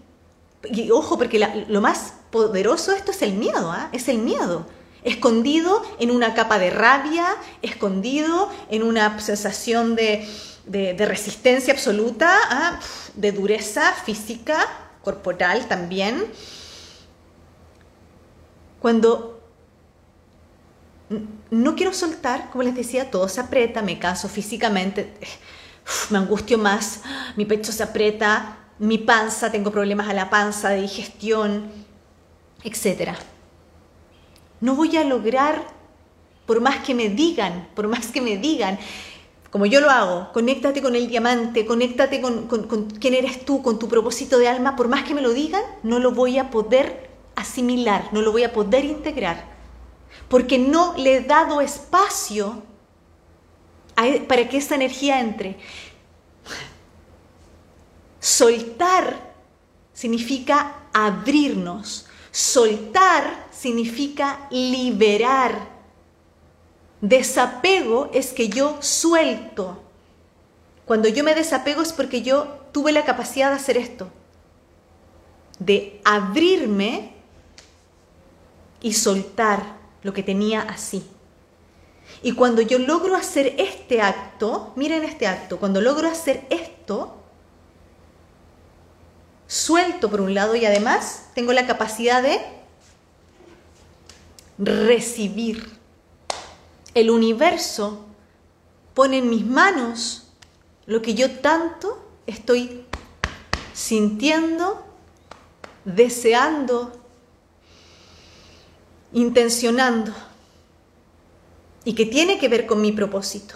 [0.64, 3.90] Y ojo, porque lo más poderoso de esto es el miedo, ¿ah?
[3.92, 4.66] es el miedo.
[5.08, 7.26] Escondido en una capa de rabia,
[7.62, 10.28] escondido en una sensación de,
[11.00, 12.80] resistencia absoluta, ¿ah?
[13.16, 14.68] de dureza física,
[15.02, 16.26] corporal también.
[18.82, 19.42] Cuando
[21.52, 25.14] no quiero soltar, como les decía, todo se aprieta, me canso físicamente,
[26.10, 27.00] me angustio más,
[27.38, 31.72] mi pecho se aprieta, mi panza, tengo problemas a la panza de digestión,
[32.64, 33.18] etc.
[34.62, 35.68] No voy a lograr,
[36.46, 38.80] por más que me digan, por más que me digan,
[39.52, 42.48] como yo lo hago, conéctate con el diamante, conéctate con,
[43.00, 46.00] quién eres tú, con tu propósito de alma, por más que me lo digan, no
[46.00, 49.58] lo voy a poder asimilar, no lo voy a poder integrar
[50.28, 52.64] porque no le he dado espacio
[53.96, 55.58] e, para que esa energía entre.
[58.20, 59.34] Soltar
[59.94, 65.68] significa abrirnos, soltar significa liberar.
[67.02, 69.84] Desapego es que yo suelto.
[70.86, 74.08] Cuando yo me desapego es porque yo tuve la capacidad de hacer esto,
[75.60, 77.12] de abrirme
[78.82, 81.06] y soltar lo que tenía así.
[82.24, 87.18] Y cuando yo logro hacer este acto, miren este acto, cuando logro hacer esto,
[89.46, 92.57] suelto por un lado y además tengo la capacidad de
[94.58, 95.78] recibir.
[96.94, 98.06] El universo
[98.94, 100.32] pone en mis manos
[100.86, 102.86] lo que yo tanto estoy
[103.74, 104.84] sintiendo,
[105.86, 106.92] deseando,
[109.14, 110.14] intencionando
[111.86, 113.56] y que tiene que ver con mi propósito.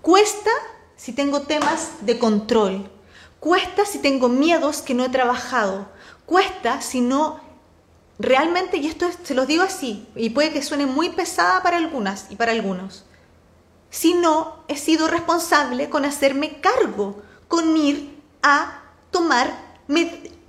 [0.00, 0.50] Cuesta
[0.96, 2.88] si tengo temas de control,
[3.40, 5.88] cuesta si tengo miedos que no he trabajado,
[6.24, 7.40] cuesta si no
[8.18, 12.26] realmente, y esto se los digo así, y puede que suene muy pesada para algunas
[12.30, 13.04] y para algunos,
[13.90, 19.66] si no he sido responsable con hacerme cargo, con ir a tomar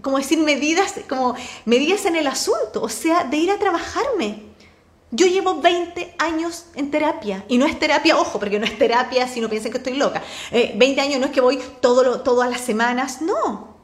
[0.01, 4.46] como decir, medidas, como medidas en el asunto, o sea, de ir a trabajarme.
[5.11, 9.27] Yo llevo 20 años en terapia y no es terapia, ojo, porque no es terapia
[9.27, 10.21] si no piensan que estoy loca.
[10.51, 13.77] 20 eh, años no es que voy todo todas las semanas, no.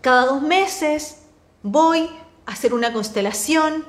[0.00, 1.18] Cada dos meses
[1.62, 2.10] voy
[2.46, 3.84] a hacer una constelación,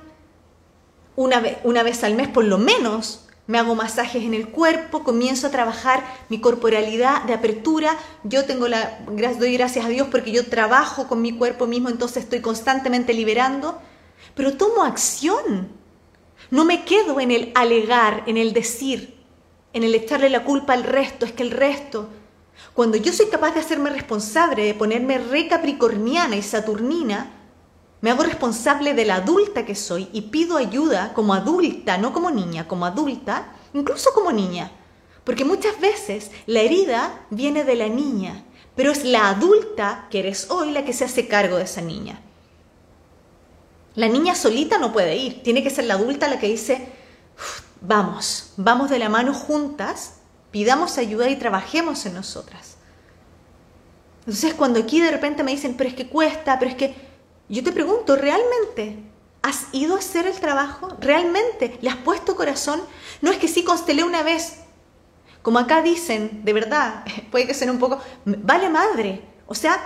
[1.15, 5.47] una una vez al mes por lo menos, me hago masajes en el cuerpo, comienzo
[5.47, 7.95] a trabajar mi corporalidad de apertura.
[8.23, 12.23] Yo tengo la, doy gracias a Dios porque yo trabajo con mi cuerpo mismo, entonces
[12.23, 13.79] estoy constantemente liberando,
[14.35, 15.69] pero tomo acción.
[16.51, 19.15] No me quedo en el alegar, en el decir,
[19.73, 22.07] en el echarle la culpa al resto, es que el resto.
[22.73, 27.31] Cuando yo soy capaz de hacerme responsable, de ponerme re capricorniana y saturnina,
[28.01, 32.29] me hago responsable de la adulta que soy y pido ayuda como adulta, no como
[32.29, 34.71] niña, como adulta, incluso como niña.
[35.23, 38.45] Porque muchas veces la herida viene de la niña,
[38.75, 42.21] pero es la adulta que eres hoy la que se hace cargo de esa niña.
[43.95, 46.89] La niña solita no puede ir, tiene que ser la adulta la que dice,
[47.81, 50.15] vamos, vamos de la mano juntas,
[50.51, 52.75] pidamos ayuda y trabajemos en nosotras.
[54.19, 56.95] Entonces cuando aquí de repente me dicen, pero es que cuesta, pero es que
[57.47, 58.97] yo te pregunto, ¿realmente
[59.41, 60.89] has ido a hacer el trabajo?
[60.99, 62.81] ¿Realmente le has puesto corazón?
[63.21, 64.57] No es que sí constelé una vez,
[65.45, 69.21] como acá dicen, de verdad, puede que sea un poco, vale madre.
[69.45, 69.79] O sea,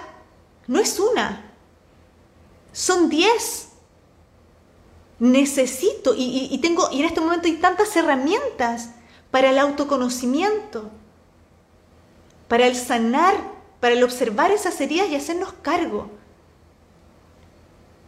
[0.68, 1.52] no es una,
[2.72, 3.69] son diez.
[5.20, 8.92] Necesito y, tengo, y en este momento hay tantas herramientas
[9.32, 10.90] para el autoconocimiento,
[12.48, 13.36] para el sanar,
[13.80, 16.10] para el observar esas heridas y hacernos cargo.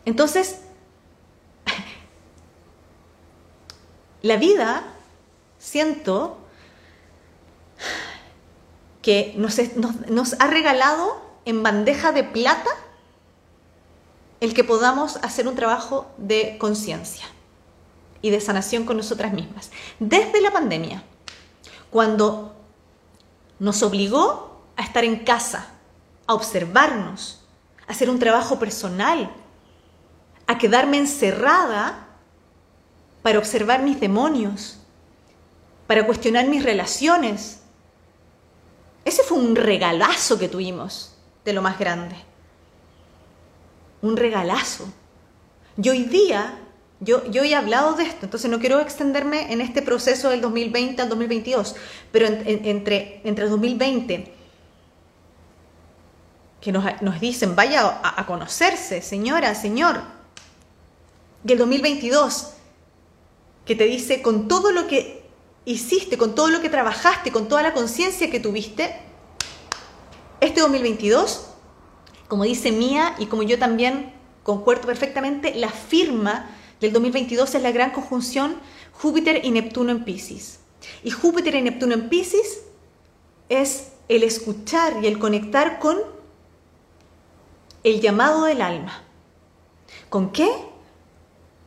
[0.06, 0.62] Entonces,
[4.22, 4.84] la vida,
[5.60, 6.38] siento
[9.02, 12.70] que nos, ha regalado en bandeja de plata
[14.42, 17.26] el que podamos hacer un trabajo de conciencia
[18.22, 19.72] y de sanación con nosotras mismas.
[20.00, 21.04] Desde la pandemia,
[21.92, 22.56] cuando
[23.60, 25.70] nos obligó a estar en casa,
[26.26, 27.42] a observarnos,
[27.88, 29.32] a hacer un trabajo personal,
[30.48, 32.08] a quedarme encerrada
[33.22, 34.80] para observar mis demonios,
[35.86, 37.60] para cuestionar mis relaciones.
[39.06, 42.31] Ese fue un regalazo que tuvimos de lo más grande.
[44.02, 44.92] Un regalazo.
[45.82, 46.60] Y hoy día,
[47.00, 51.02] yo, yo he hablado de esto, entonces no quiero extenderme en este proceso del 2020
[51.02, 51.76] al 2022,
[52.12, 54.34] pero entre, entre el 2020
[56.62, 56.86] que nos,
[57.20, 60.00] dicen, vaya a, a conocerse, señora, señor,
[61.44, 62.54] y el 2022,
[63.66, 65.24] que te dice con todo lo que
[65.66, 68.96] hiciste, con todo lo que trabajaste, con toda la conciencia que tuviste,
[70.40, 71.51] este 2022,
[72.32, 74.14] como dice Mía y como yo también
[74.44, 78.56] concuerdo perfectamente, la firma del 2022 es la gran conjunción
[78.94, 80.62] Júpiter y Neptuno en Pisces.
[81.04, 82.62] Y Júpiter y Neptuno en Pisces
[83.50, 85.98] es el escuchar y el conectar con
[87.84, 89.04] el llamado del alma.
[90.08, 90.50] ¿Con qué?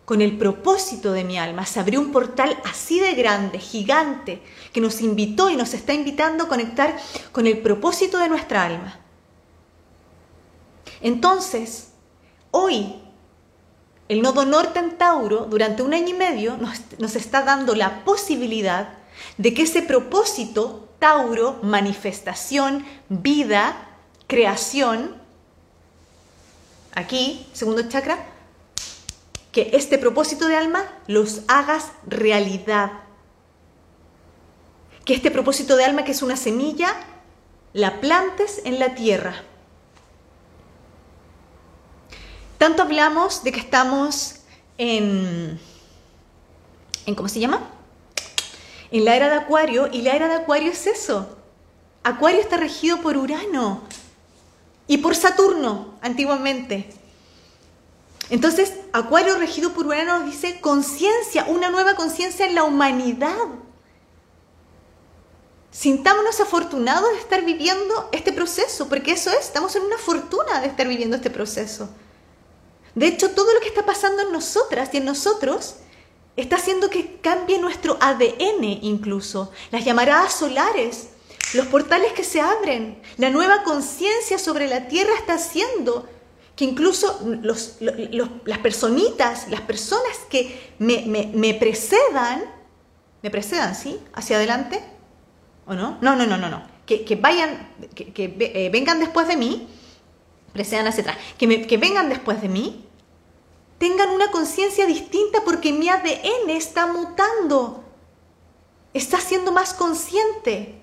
[0.07, 1.67] con el propósito de mi alma.
[1.67, 4.41] Se abrió un portal así de grande, gigante,
[4.73, 6.97] que nos invitó y nos está invitando a conectar
[7.33, 9.04] con el propósito de nuestra alma.
[11.05, 11.89] Entonces,
[12.51, 12.95] hoy,
[14.09, 18.05] el nodo norte en Tauro, durante un año y medio, nos, nos está dando la
[18.05, 18.89] posibilidad
[19.37, 23.77] de que ese propósito, Tauro, manifestación, vida,
[24.27, 25.15] creación,
[26.95, 28.25] aquí, segundo chakra,
[29.53, 32.93] que este propósito de alma los hagas realidad.
[35.05, 36.95] Que este propósito de alma, que es una semilla,
[37.75, 39.45] la plantes en la tierra.
[42.65, 44.37] Tanto hablamos de que estamos
[44.79, 45.61] en,
[47.05, 47.61] en ¿cómo se llama?
[48.91, 51.37] En la era de Acuario, y la era de Acuario es eso.
[52.03, 53.83] Acuario está regido por Urano
[54.87, 56.89] y por Saturno antiguamente.
[58.31, 63.47] Entonces, Acuario regido por Urano nos dice conciencia, una nueva conciencia en la humanidad.
[65.71, 70.69] Sintámonos afortunados de estar viviendo este proceso, porque eso es, estamos en una fortuna de
[70.69, 71.91] estar viviendo este proceso.
[72.95, 75.77] De hecho, todo lo que está pasando en nosotras y en nosotros
[76.37, 81.09] está haciendo que cambie nuestro ADN incluso, las llamaradas solares,
[81.55, 86.09] los portales que se abren, la nueva conciencia sobre la Tierra está haciendo
[86.57, 92.45] que incluso las personitas, las personas que me, precedan,
[93.23, 93.99] me precedan, ¿sí?
[94.13, 94.81] Hacia adelante,
[95.67, 95.99] ¿o no?
[96.01, 96.63] No, no, no, no, no.
[96.87, 99.69] Que, vayan, que, eh, vengan después de mí,
[100.53, 102.84] precedan hacia atrás, que, que vengan después de mí,
[103.79, 107.85] tengan una conciencia distinta porque mi ADN está mutando,
[108.93, 110.81] está siendo más consciente,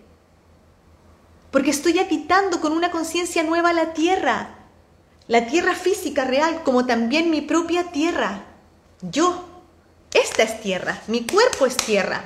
[1.51, 4.57] porque estoy habitando con una conciencia nueva la tierra
[5.31, 8.43] la tierra física real como también mi propia tierra.
[9.01, 9.45] Yo,
[10.13, 12.25] esta es tierra, mi cuerpo es tierra.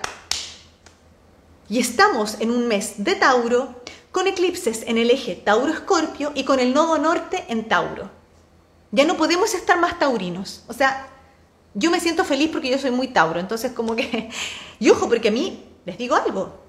[1.70, 3.76] Y estamos en un mes de Tauro
[4.12, 8.10] con eclipses en el eje Tauro-Escorpio y con el nodo norte en Tauro.
[8.92, 10.64] Ya no podemos estar más taurinos.
[10.68, 11.08] O sea,
[11.74, 13.40] yo me siento feliz porque yo soy muy Tauro.
[13.40, 14.30] Entonces, como que...
[14.80, 16.60] Y ojo, porque a mí, les digo algo.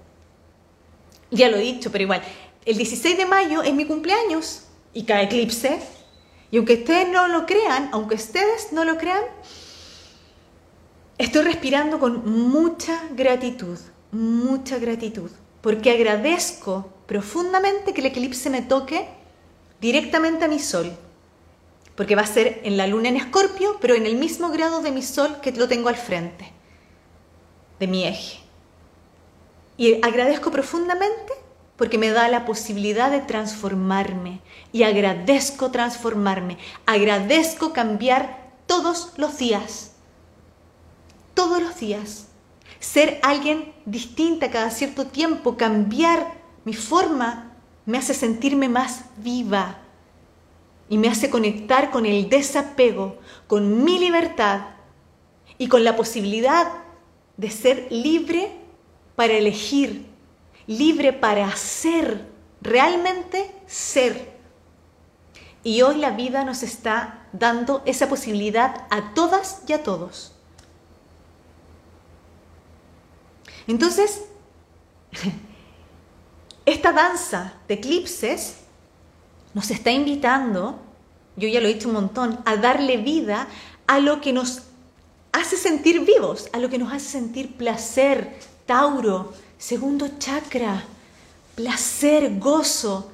[1.31, 2.23] Ya lo he dicho, pero igual.
[2.64, 5.81] El 16 de mayo es mi cumpleaños y cada eclipse.
[6.51, 9.23] Y aunque ustedes no lo crean, aunque ustedes no lo crean,
[11.19, 13.79] estoy respirando con mucha gratitud
[14.17, 19.09] mucha gratitud, porque agradezco profundamente que el eclipse me toque
[19.81, 20.97] directamente a mi sol,
[21.97, 24.92] porque va a ser en la luna en escorpio, pero en el mismo grado de
[24.92, 26.53] mi sol que lo tengo al frente,
[27.80, 28.40] de mi eje.
[29.78, 31.32] Y agradezco profundamente
[31.76, 34.40] porque me da la posibilidad de transformarme
[34.72, 39.92] y agradezco transformarme, agradezco cambiar todos los días,
[41.34, 42.28] todos los días.
[42.78, 46.34] Ser alguien distinta cada cierto tiempo, cambiar
[46.64, 47.53] mi forma,
[47.86, 49.78] me hace sentirme más viva
[50.89, 54.61] y me hace conectar con el desapego, con mi libertad
[55.59, 56.72] y con la posibilidad
[57.37, 58.53] de ser libre
[59.16, 60.07] para elegir,
[60.66, 62.26] libre para ser,
[62.61, 64.37] realmente ser.
[65.64, 70.32] Y hoy la vida nos está dando esa posibilidad a todas y a todos.
[73.66, 74.24] Entonces,
[76.66, 78.66] esta danza de eclipses
[79.57, 80.79] nos está invitando,
[81.35, 83.49] yo ya lo he dicho un montón, a darle vida
[83.87, 84.65] a lo que nos
[85.33, 90.85] hace sentir vivos, a lo que nos hace sentir placer, Tauro, segundo chakra,
[91.55, 93.11] placer, gozo,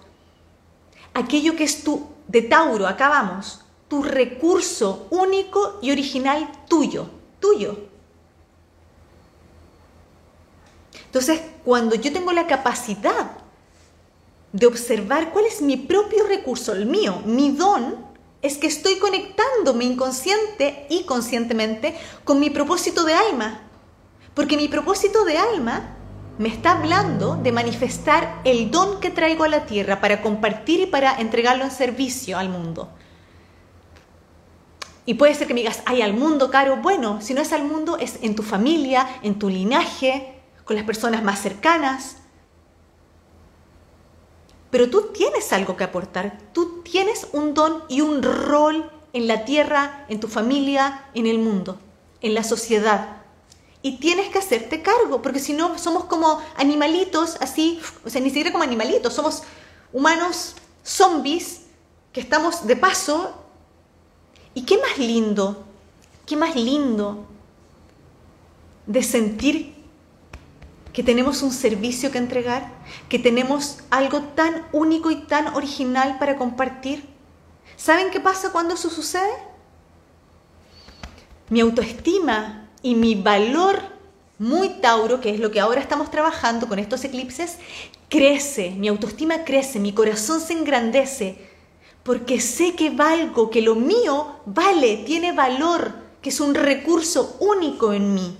[1.14, 7.06] aquello que es tu, de Tauro, acá vamos, tu recurso único y original tuyo,
[7.38, 7.76] tuyo.
[11.06, 13.41] Entonces, cuando yo tengo la capacidad
[14.52, 19.84] de observar cuál es mi propio recurso, el mío, mi don, es que estoy conectándome
[19.84, 23.60] inconsciente y conscientemente con mi propósito de alma.
[24.34, 25.96] Porque mi propósito de alma
[26.38, 30.86] me está hablando de manifestar el don que traigo a la tierra para compartir y
[30.86, 32.88] para entregarlo en servicio al mundo.
[35.04, 36.76] Y puede ser que me digas, ay, al mundo, caro.
[36.76, 40.84] Bueno, si no es al mundo, es en tu familia, en tu linaje, con las
[40.84, 42.21] personas más cercanas.
[44.72, 49.44] Pero tú tienes algo que aportar, tú tienes un don y un rol en la
[49.44, 51.78] tierra, en tu familia, en el mundo,
[52.22, 53.18] en la sociedad.
[53.82, 58.30] Y tienes que hacerte cargo, porque si no somos como animalitos así, o sea, ni
[58.30, 59.42] siquiera como animalitos, somos
[59.92, 61.64] humanos zombies
[62.14, 63.44] que estamos de paso.
[64.54, 65.66] ¿Y qué más lindo,
[66.24, 67.26] qué más lindo
[68.86, 69.81] de sentir
[70.92, 72.70] que tenemos un servicio que entregar,
[73.08, 77.08] que tenemos algo tan único y tan original para compartir.
[77.76, 79.32] ¿Saben qué pasa cuando eso sucede?
[81.48, 83.80] Mi autoestima y mi valor
[84.38, 87.58] muy Tauro, que es lo que ahora estamos trabajando con estos eclipses,
[88.08, 91.38] crece, mi autoestima crece, mi corazón se engrandece,
[92.02, 97.92] porque sé que valgo, que lo mío vale, tiene valor, que es un recurso único
[97.92, 98.36] en mí.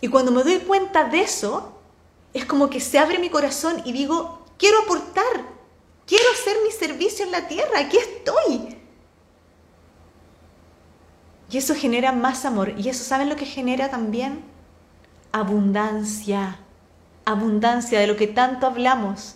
[0.00, 1.72] Y cuando me doy cuenta de eso,
[2.32, 5.24] es como que se abre mi corazón y digo, quiero aportar,
[6.06, 8.78] quiero hacer mi servicio en la tierra, aquí estoy.
[11.50, 12.74] Y eso genera más amor.
[12.78, 14.44] Y eso, ¿saben lo que genera también?
[15.32, 16.60] Abundancia.
[17.24, 19.34] Abundancia de lo que tanto hablamos.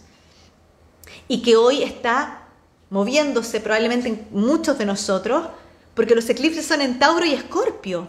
[1.27, 2.49] Y que hoy está
[2.89, 5.49] moviéndose probablemente en muchos de nosotros,
[5.95, 8.09] porque los eclipses son en Tauro y Escorpio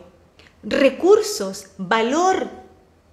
[0.65, 2.49] recursos, valor,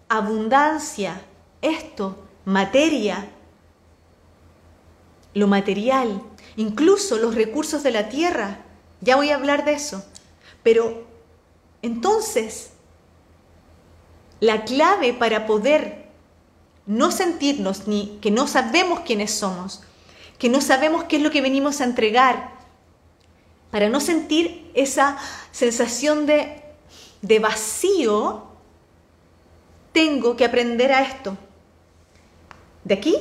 [0.09, 1.21] abundancia,
[1.61, 3.29] esto, materia,
[5.35, 6.23] lo material,
[6.57, 8.59] incluso los recursos de la tierra.
[9.01, 10.05] Ya voy a hablar de eso.
[10.63, 11.07] Pero
[11.83, 12.71] entonces,
[14.41, 16.11] la clave para poder
[16.87, 19.83] no sentirnos ni que no sabemos quiénes somos,
[20.39, 22.53] que no sabemos qué es lo que venimos a entregar,
[23.71, 25.17] para no sentir esa
[25.51, 26.62] sensación de
[27.23, 28.43] de vacío,
[29.93, 31.37] tengo que aprender a esto.
[32.85, 33.17] De aquí,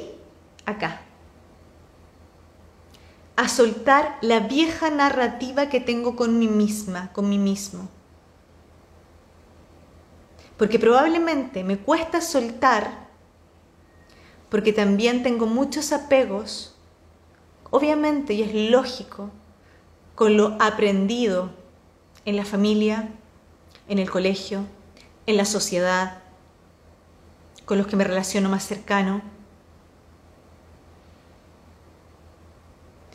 [0.65, 1.01] acá.
[3.35, 7.87] A soltar la vieja narrativa que tengo con mí misma, con mí mismo.
[10.57, 13.01] Porque probablemente me cuesta soltar
[14.51, 16.75] porque también tengo muchos apegos,
[17.69, 19.29] obviamente, y es lógico,
[20.13, 21.51] con lo aprendido
[22.25, 23.13] en la familia,
[23.91, 24.65] en el colegio,
[25.25, 26.19] en la sociedad,
[27.65, 29.21] con los que me relaciono más cercano.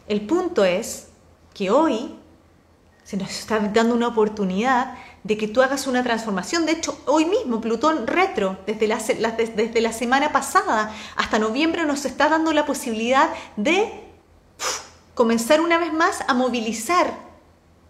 [0.06, 1.08] El punto es
[1.54, 2.14] que hoy
[3.04, 6.66] se nos está dando una oportunidad de que tú hagas una transformación.
[6.66, 12.04] De hecho, hoy mismo Plutón retro, desde la, desde la semana pasada hasta noviembre, nos
[12.04, 14.04] está dando la posibilidad de
[15.14, 17.25] comenzar una vez más a movilizar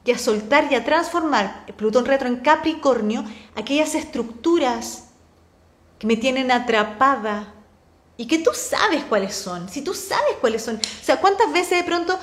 [0.06, 5.08] y a soltar y a transformar Plutón retro en Capricornio aquellas estructuras
[5.98, 7.52] que me tienen atrapada
[8.16, 9.68] y que tú sabes cuáles son.
[9.68, 10.76] Si tú sabes cuáles son.
[10.76, 12.18] O sea, ¿cuántas veces de pronto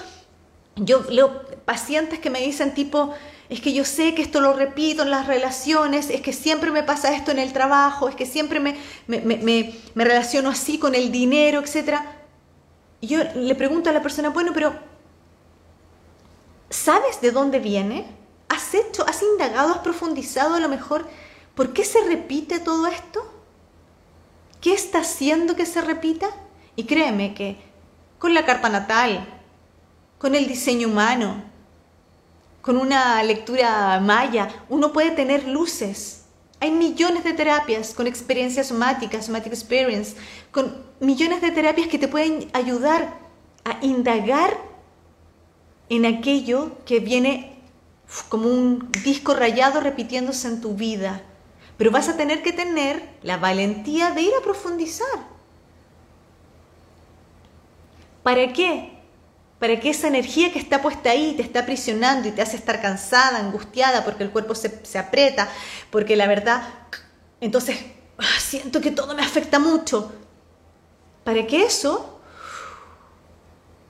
[0.76, 3.14] yo leo pacientes que me dicen tipo,
[3.50, 6.84] es que yo sé que esto lo repito en las relaciones, es que siempre me
[6.84, 8.76] pasa esto en el trabajo, es que siempre me,
[9.08, 12.00] me, relaciono así con el dinero, etc.
[13.02, 14.93] Y yo le pregunto a la persona, bueno, pero
[16.74, 18.06] ¿sabes de dónde viene?
[18.50, 21.08] ¿Has hecho, has indagado, has profundizado a lo mejor?
[21.56, 23.32] ¿Por qué se repite todo esto?
[24.60, 26.30] ¿Qué está haciendo que se repita?
[26.76, 27.58] Y créeme que
[28.18, 29.28] con la carta natal,
[30.18, 31.44] con el diseño humano,
[32.62, 36.26] con una lectura maya, uno puede tener luces.
[36.60, 40.16] Hay millones de terapias con experiencias somáticas, somatic experience,
[40.52, 43.20] con millones de terapias que te pueden ayudar
[43.66, 44.73] a indagar
[45.90, 47.62] en aquello que viene
[48.30, 51.22] como un disco rayado repitiéndose en tu vida.
[51.78, 55.34] Pero vas a tener que tener la valentía de ir a profundizar.
[58.22, 58.94] ¿Para qué?
[59.64, 62.82] para que esa energía que está puesta ahí te está aprisionando y te hace estar
[62.82, 65.48] cansada, angustiada, porque el cuerpo se, aprieta,
[65.90, 66.68] porque la verdad,
[67.40, 67.78] entonces
[68.18, 70.12] ah, siento que todo me afecta mucho,
[71.24, 72.20] para que eso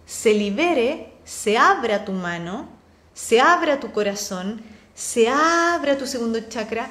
[0.05, 2.67] se libere, se abra tu mano,
[3.13, 4.61] se abra tu corazón,
[4.93, 6.89] se abra tu segundo chakra,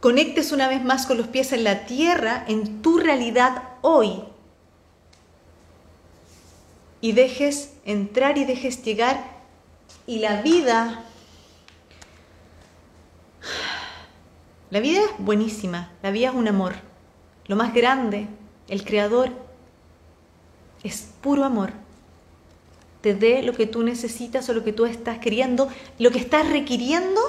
[0.00, 4.22] conectes una vez más con los pies en la tierra, en tu realidad hoy,
[7.00, 9.38] y dejes entrar y dejes llegar
[10.06, 11.04] y la vida,
[14.70, 16.74] la vida es buenísima, la vida es un amor,
[17.46, 18.28] lo más grande,
[18.68, 19.30] el creador
[20.82, 21.72] es puro amor.
[23.08, 26.46] Te dé lo que tú necesitas o lo que tú estás queriendo, lo que estás
[26.46, 27.22] requiriendo,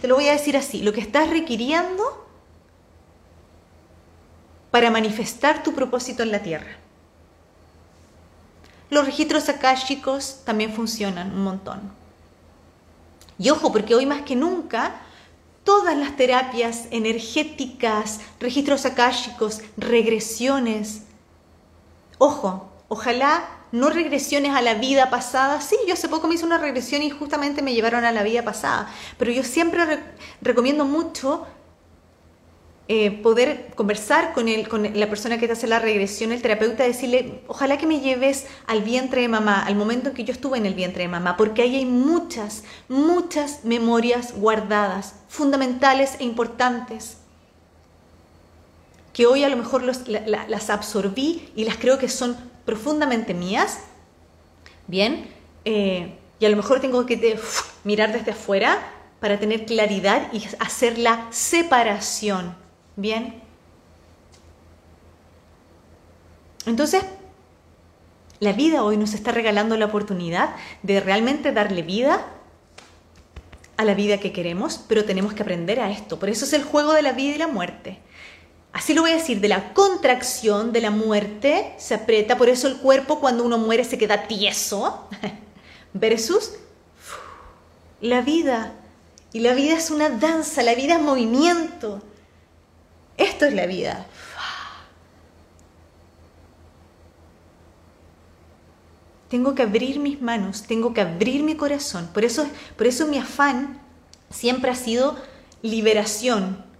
[0.00, 2.26] te lo voy a decir así, lo que estás requiriendo
[4.70, 6.78] para manifestar tu propósito en la tierra.
[8.88, 11.92] Los registros akáshicos también funcionan un montón.
[13.38, 15.02] Y ojo, porque hoy más que nunca,
[15.62, 21.02] todas las terapias energéticas, registros akáshicos, regresiones,
[22.16, 25.60] ojo, ojalá no regresiones a la vida pasada.
[25.60, 28.44] Sí, yo hace poco me hice una regresión y justamente me llevaron a la vida
[28.44, 29.98] pasada, pero yo siempre
[30.40, 31.46] recomiendo mucho
[32.88, 36.82] eh, poder conversar con, el, con la persona que te hace la regresión, el terapeuta,
[36.82, 40.58] decirle, ojalá que me lleves al vientre de mamá, al momento en que yo estuve
[40.58, 47.21] en el vientre de mamá, porque ahí hay muchas, muchas memorias guardadas, fundamentales e importantes,
[49.12, 53.78] que hoy a lo mejor las absorbí y las creo que son profundamente mías,
[54.86, 55.28] bien,
[55.64, 57.38] eh, y a lo mejor tengo que
[57.84, 58.78] mirar desde afuera
[59.20, 62.62] para tener claridad y hacer la separación
[62.96, 63.40] Bien.
[66.66, 67.02] Entonces,
[68.38, 72.26] la vida hoy nos está regalando la oportunidad de realmente darle vida
[73.76, 76.18] a la vida que queremos, pero tenemos que aprender a esto.
[76.18, 77.98] Por eso es el juego de la vida y la muerte.
[78.72, 82.68] Así lo voy a decir, de la contracción de la muerte se aprieta, por eso
[82.68, 85.08] el cuerpo cuando uno muere se queda tieso,
[85.92, 86.52] versus
[88.00, 88.72] la vida.
[89.32, 92.02] Y la vida es una danza, la vida es movimiento.
[93.16, 94.06] Esto es la vida.
[99.28, 102.10] Tengo que abrir mis manos, tengo que abrir mi corazón.
[102.12, 102.46] Por eso,
[102.76, 103.80] por eso mi afán
[104.28, 105.16] siempre ha sido
[105.62, 106.71] liberación.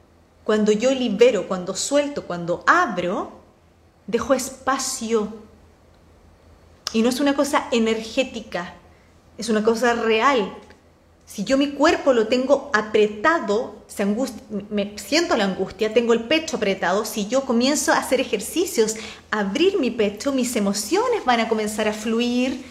[0.45, 3.33] Cuando yo libero, cuando suelto, cuando abro,
[4.07, 5.29] dejo espacio.
[6.93, 8.75] Y no es una cosa energética,
[9.39, 10.53] es una cosa real.
[11.25, 16.57] Si yo mi cuerpo lo tengo apretado, se me siento la angustia, tengo el pecho
[16.57, 18.97] apretado, si yo comienzo a hacer ejercicios,
[19.31, 22.63] abrir mi pecho, mis emociones van a comenzar a fluir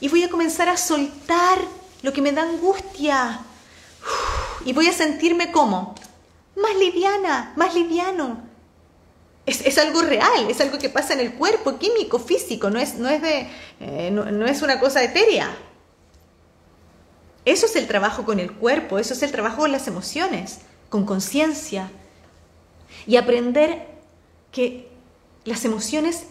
[0.00, 1.58] y voy a comenzar a soltar
[2.02, 3.40] lo que me da angustia.
[4.64, 5.94] Y voy a sentirme como
[6.56, 8.44] más liviana, más liviano.
[9.46, 13.08] Es, algo real, es algo que pasa en el cuerpo, químico, físico, no es, no
[13.08, 13.48] es, de,
[13.78, 15.56] eh, no es una cosa etérea.
[17.46, 21.06] Eso es el trabajo con el cuerpo, eso es el trabajo con las emociones, con
[21.06, 21.92] conciencia.
[23.06, 23.86] Y aprender
[24.50, 24.88] que
[25.44, 26.24] las emociones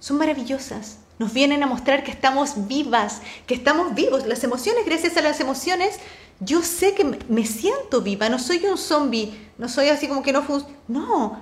[0.00, 0.98] son maravillosas.
[1.22, 4.26] Nos vienen a mostrar que estamos vivas, que estamos vivos.
[4.26, 6.00] Las emociones, gracias a las emociones,
[6.40, 10.32] yo sé que me siento viva, no soy un zombie, no soy así como que
[10.32, 10.44] no.
[10.88, 11.38] No.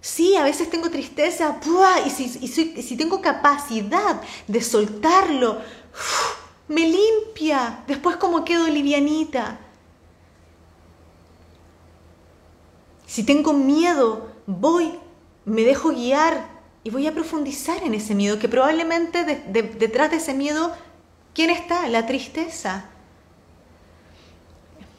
[0.00, 1.58] Sí, a veces tengo tristeza,
[2.06, 5.58] y si tengo capacidad de soltarlo,
[6.68, 9.58] me limpia, después como quedo livianita.
[13.04, 14.92] Si tengo miedo, voy,
[15.44, 16.47] me dejo guiar
[16.88, 20.72] y voy a profundizar en ese miedo, que probablemente detrás de ese miedo,
[21.34, 21.86] ¿quién está?
[21.86, 22.86] La tristeza.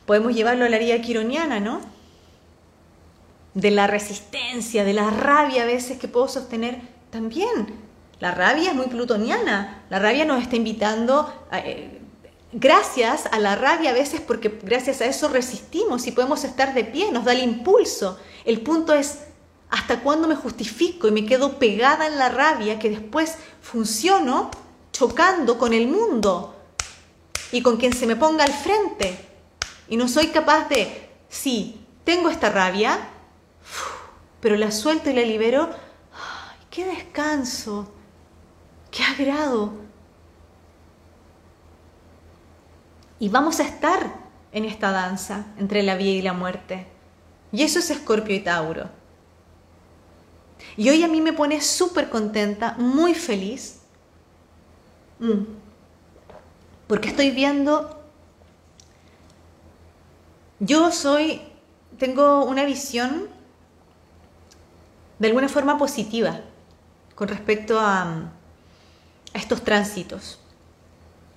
[0.06, 1.82] Podemos llevarlo a la herida quironiana, ¿no?
[3.56, 6.80] De la resistencia, de la rabia a veces que puedo sostener
[7.10, 7.74] también.
[8.20, 9.82] La rabia es muy plutoniana.
[9.90, 12.00] La rabia nos está invitando, eh,
[12.52, 16.84] gracias a la rabia a veces, porque gracias a eso resistimos y podemos estar de
[16.84, 18.20] pie, nos da el impulso.
[18.46, 19.22] El punto es,
[19.70, 24.50] ¿hasta cuándo me justifico y me quedo pegada en la rabia que después funciono
[24.92, 26.56] chocando con el mundo
[27.52, 29.18] y con quien se me ponga al frente?
[29.88, 33.00] Y no soy capaz de, sí, tengo esta rabia,
[34.40, 35.70] pero la suelto y la libero,
[36.14, 37.92] ¡ay, qué descanso!
[38.92, 39.74] ¡Qué agrado!
[43.20, 44.16] Y vamos a estar
[44.52, 46.88] en esta danza entre la vida y la muerte.
[47.52, 48.99] Y eso es Escorpio y Tauro.
[50.78, 53.80] Y hoy a mí me pone súper contenta, muy feliz,
[55.20, 55.44] mm,
[56.88, 58.02] porque estoy viendo,
[60.60, 61.42] yo soy,
[61.98, 63.28] tengo una visión
[65.20, 66.42] de alguna forma positiva
[67.16, 68.32] con respecto a,
[69.34, 70.40] estos tránsitos.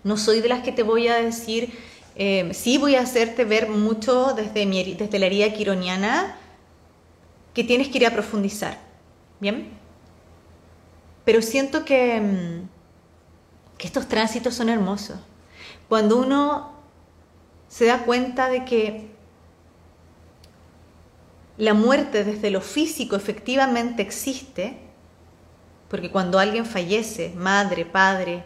[0.02, 1.78] No soy de las que te voy a decir,
[2.16, 6.38] eh, sí voy a hacerte ver mucho desde, desde la herida quironiana
[7.52, 8.91] que tienes que ir a profundizar.
[9.42, 9.70] ¿Bien?
[11.24, 12.68] Pero siento que, mm,
[13.76, 15.18] que estos tránsitos son hermosos.
[15.88, 16.74] Cuando uno
[17.66, 19.10] se da cuenta de que
[21.56, 24.76] la muerte desde lo físico efectivamente existe,
[25.88, 28.44] porque cuando alguien fallece, madre, padre,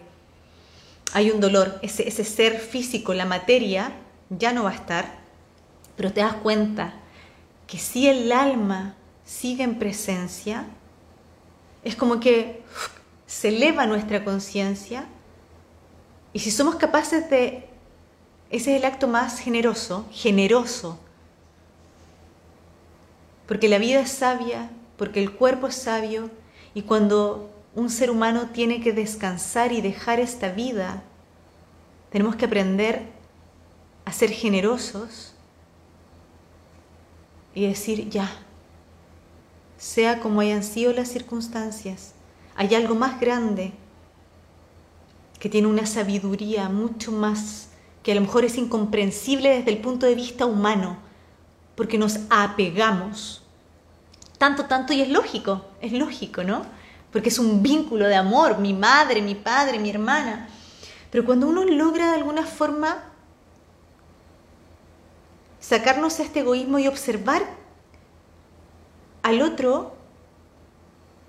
[1.12, 3.92] hay un dolor, ese, ese ser físico, la materia,
[4.30, 5.18] ya no va a estar,
[5.94, 6.94] pero te das cuenta
[7.66, 10.64] que si el alma sigue en presencia,
[11.86, 12.62] es como que
[13.28, 15.06] se eleva nuestra conciencia
[16.32, 17.68] y si somos capaces de,
[18.50, 20.98] ese es el acto más generoso, generoso,
[23.46, 24.68] porque la vida es sabia,
[24.98, 26.28] porque el cuerpo es sabio,
[26.74, 31.04] y cuando un ser humano tiene que descansar y dejar esta vida,
[32.10, 33.02] tenemos que aprender
[34.04, 35.34] a ser generosos
[37.54, 38.28] y decir, ya,
[39.78, 42.12] sea como hayan sido las circunstancias,
[42.56, 43.72] hay algo más grande
[45.38, 47.68] que tiene una sabiduría mucho más
[48.02, 50.96] que a lo mejor es incomprensible desde el punto de vista humano,
[51.74, 53.42] porque nos apegamos
[54.38, 56.64] tanto, tanto, y es lógico, es lógico, ¿no?
[57.10, 60.48] Porque es un vínculo de amor, mi madre, mi padre, mi hermana.
[61.10, 63.02] Pero cuando uno logra de alguna forma
[65.58, 67.42] sacarnos a este egoísmo y observar
[69.26, 69.92] al otro,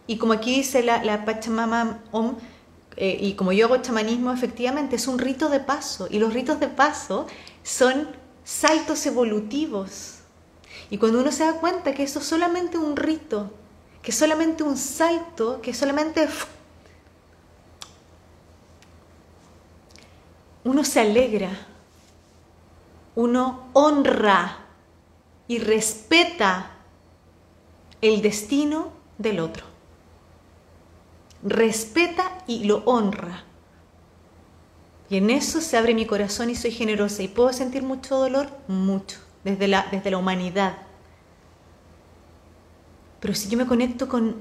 [0.06, 2.00] y como aquí dice la, la Pachamama
[2.96, 6.60] eh, y como yo hago chamanismo, efectivamente es un rito de paso, y los ritos
[6.60, 7.26] de paso
[7.64, 8.08] son
[8.44, 10.20] saltos evolutivos.
[10.92, 13.52] Y cuando uno se da cuenta que eso es solamente un rito,
[14.04, 16.30] que es solamente un salto, que es solamente...
[20.64, 21.50] Uno se alegra,
[23.16, 24.60] uno honra
[25.48, 26.77] y respeta
[28.02, 29.66] el destino del otro.
[31.44, 33.44] Respeta y lo honra.
[35.10, 37.24] Y en eso se abre mi corazón y soy generosa.
[37.24, 38.50] ¿Y puedo sentir mucho dolor?
[38.68, 40.78] Mucho desde la, desde la humanidad.
[43.20, 44.36] Pero si yo me conecto con,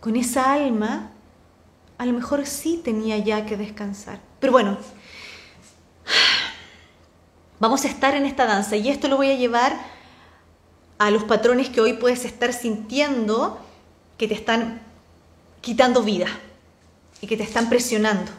[0.00, 1.10] con esa alma,
[1.98, 4.20] a lo mejor sí tenía ya que descansar.
[4.40, 4.78] Pero bueno,
[7.60, 9.76] vamos a estar en esta danza y esto lo voy a llevar
[10.98, 13.58] a los patrones que hoy puedes estar sintiendo
[14.16, 14.80] que te están
[15.60, 16.28] quitando vida
[17.20, 18.30] y que te están presionando.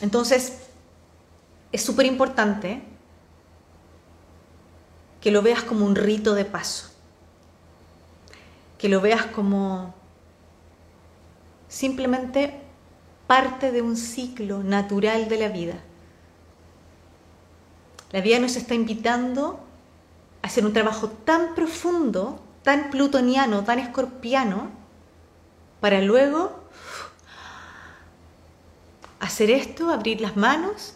[0.00, 0.58] Entonces,
[1.72, 2.82] es súper importante
[5.20, 6.90] que lo veas como un rito de paso,
[8.78, 9.94] que lo veas como
[11.66, 12.60] simplemente
[13.26, 15.74] parte de un ciclo natural de la vida.
[18.12, 19.63] La vida nos está invitando
[20.44, 24.70] hacer un trabajo tan profundo tan plutoniano, tan escorpiano,
[25.80, 26.64] para luego
[29.20, 30.94] hacer esto, abrir las manos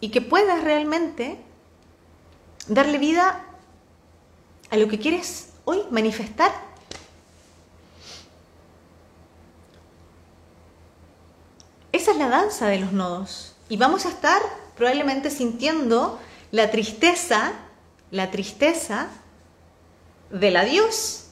[0.00, 1.38] y que puedas realmente
[2.68, 3.44] darle vida
[4.70, 6.52] a lo que quieres hoy manifestar.
[11.90, 13.56] Esa es la danza de los nodos.
[13.68, 14.40] Y vamos a estar
[14.76, 16.20] probablemente sintiendo
[16.52, 17.54] la tristeza,
[18.10, 19.08] la tristeza
[20.30, 21.30] del adiós,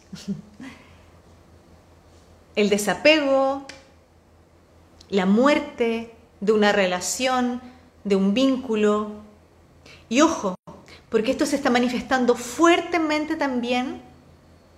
[2.55, 3.66] el desapego,
[5.09, 7.61] la muerte de una relación,
[8.05, 9.11] de un vínculo.
[10.09, 10.55] Y ojo,
[11.09, 14.03] porque esto se está manifestando fuertemente también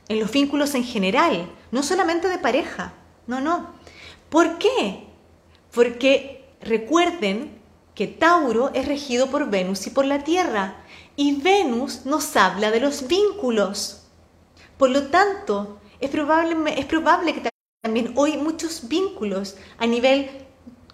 [0.09, 2.95] en los vínculos en general, no solamente de pareja,
[3.27, 3.75] no, no.
[4.31, 5.05] ¿Por qué?
[5.73, 7.59] Porque recuerden
[7.95, 10.77] que Tauro es regido por Venus y por la Tierra,
[11.19, 14.03] y Venus nos habla de los vínculos.
[14.79, 17.51] Por lo tanto, es probable, es probable que
[17.83, 20.31] también hoy muchos vínculos a nivel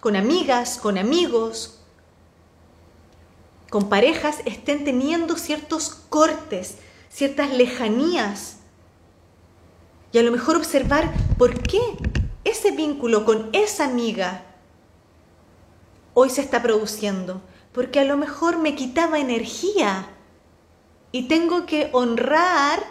[0.01, 1.79] con amigas, con amigos,
[3.69, 8.57] con parejas estén teniendo ciertos cortes, ciertas lejanías.
[10.11, 11.81] Y a lo mejor observar por qué
[12.43, 14.43] ese vínculo con esa amiga
[16.15, 17.43] hoy se está produciendo.
[17.73, 20.09] Porque a lo mejor me quitaba energía
[21.15, 22.83] y tengo que honrar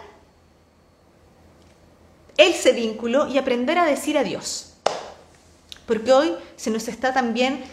[2.37, 4.73] ese vínculo y aprender a decir adiós.
[5.85, 7.63] Porque hoy se nos está también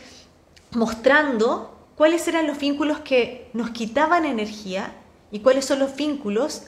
[0.72, 4.92] mostrando cuáles eran los vínculos que nos quitaban energía
[5.30, 6.64] y cuáles son los vínculos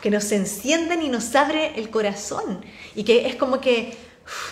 [0.00, 2.64] que nos encienden y nos abre el corazón.
[2.94, 3.94] Y que es como que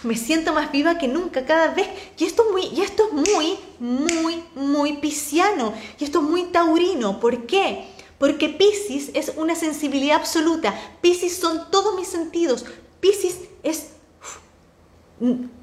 [0.03, 1.89] me siento más viva que nunca cada vez.
[2.19, 5.73] Y esto es muy, y esto es muy, muy, muy pisciano.
[5.99, 7.21] Y esto es muy taurino.
[7.21, 7.96] ¿Por qué?
[8.19, 10.75] Porque Pisces es una sensibilidad absoluta.
[11.03, 12.65] Pisces son todos mis sentidos.
[13.01, 13.89] Pisces es,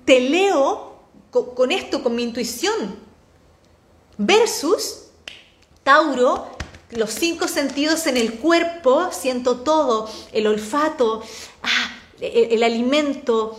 [0.06, 0.94] te leo
[1.32, 2.96] con, esto, con mi intuición.
[4.18, 5.06] Versus
[5.84, 6.48] Tauro,
[6.92, 11.24] los cinco sentidos en el cuerpo, siento todo, el olfato,
[11.64, 13.58] ah, el, alimento,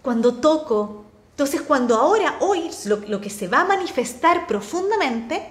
[0.00, 1.04] cuando toco.
[1.30, 5.50] Entonces, cuando ahora, hoy, lo que se va a manifestar profundamente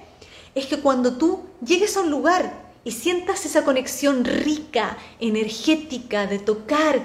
[0.55, 6.39] es que cuando tú llegues a un lugar y sientas esa conexión rica, energética, de
[6.39, 7.01] tocar,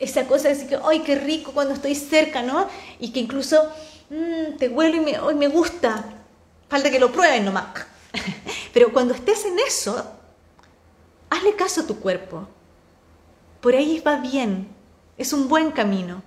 [0.00, 2.66] esa cosa de decir que, ¡ay, qué rico cuando estoy cerca, ¿no?
[2.98, 3.62] Y que incluso
[4.10, 6.04] mm, te huelo y me, me gusta.
[6.68, 7.66] Falta que lo prueben nomás.
[8.74, 10.04] Pero cuando estés en eso,
[11.30, 12.48] hazle caso a tu cuerpo.
[13.60, 14.66] Por ahí va bien.
[15.16, 16.24] Es un buen camino.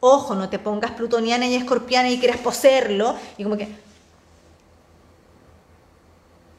[0.00, 3.14] Ojo, no te pongas plutoniana y escorpiana y quieras poseerlo.
[3.38, 3.68] Y como que...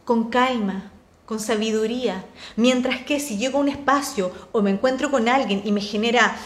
[0.05, 0.91] Con calma,
[1.25, 2.25] con sabiduría.
[2.55, 6.37] Mientras que si llego a un espacio o me encuentro con alguien y me genera,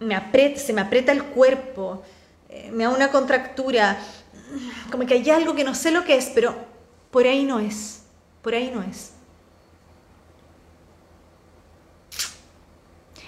[0.00, 0.16] me
[0.56, 2.02] se me aprieta el cuerpo,
[2.48, 3.98] eh, me da una contractura,
[4.90, 6.54] como que hay algo que no sé lo que es, pero
[7.10, 8.02] por ahí no es,
[8.42, 9.12] por ahí no es.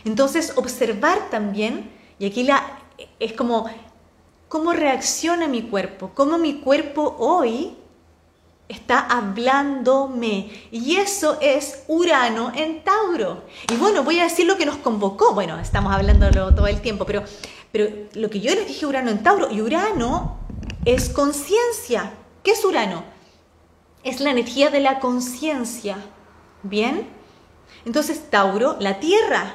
[0.05, 2.79] Entonces, observar también, y aquí la,
[3.21, 3.71] es como,
[4.49, 6.11] ¿cómo reacciona mi cuerpo?
[6.15, 7.77] ¿Cómo mi cuerpo hoy
[8.73, 10.51] está hablándome.
[10.71, 13.45] Y eso es Urano en Tauro.
[13.73, 15.35] Y bueno, voy a decir lo que nos convocó.
[15.35, 17.23] Bueno, estamos hablándolo todo el tiempo, pero,
[17.71, 20.39] pero lo que yo les dije Urano en Tauro, y Urano
[20.85, 22.13] es conciencia.
[22.43, 23.05] ¿Qué es Urano?
[24.03, 25.97] Es la energía de la conciencia.
[26.63, 27.09] ¿Bien?
[27.85, 29.55] Entonces, Tauro, la tierra.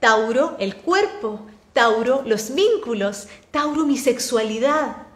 [0.00, 1.40] Tauro, el cuerpo.
[1.72, 3.28] Tauro, los vínculos.
[3.50, 5.07] Tauro, mi sexualidad.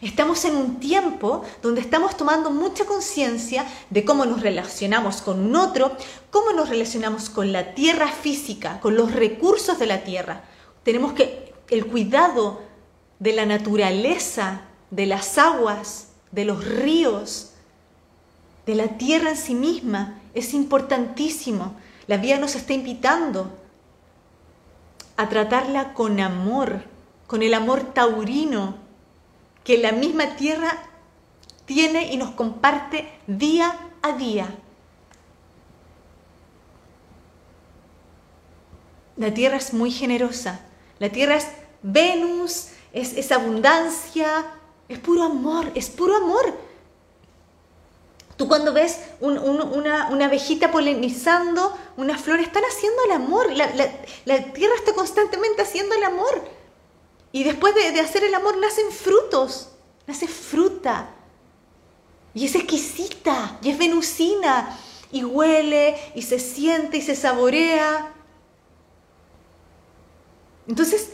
[0.00, 5.56] Estamos en un tiempo donde estamos tomando mucha conciencia de cómo nos relacionamos con un
[5.56, 5.96] otro,
[6.30, 10.44] cómo nos relacionamos con la tierra física, con los recursos de la tierra.
[10.82, 12.62] Tenemos que el cuidado
[13.18, 17.52] de la naturaleza, de las aguas, de los ríos,
[18.66, 21.76] de la tierra en sí misma es importantísimo.
[22.06, 23.50] La vida nos está invitando
[25.16, 26.82] a tratarla con amor,
[27.26, 28.85] con el amor taurino,
[29.66, 30.80] que la misma tierra
[31.64, 34.46] tiene y nos comparte día a día.
[39.16, 40.60] La tierra es muy generosa.
[41.00, 41.48] La tierra es
[41.82, 44.46] Venus, es, abundancia,
[44.88, 46.56] es puro amor, es puro amor.
[48.36, 53.50] Tú cuando ves una, abejita polinizando una flor, están haciendo el amor.
[53.50, 53.68] La,
[54.26, 56.55] la, tierra está constantemente haciendo el amor.
[57.36, 59.68] Y después de, hacer el amor nacen frutos,
[60.06, 61.10] nace fruta.
[62.32, 64.80] Y es exquisita, y es venusina,
[65.12, 68.10] y huele y se siente y se saborea.
[70.66, 71.10] Entonces,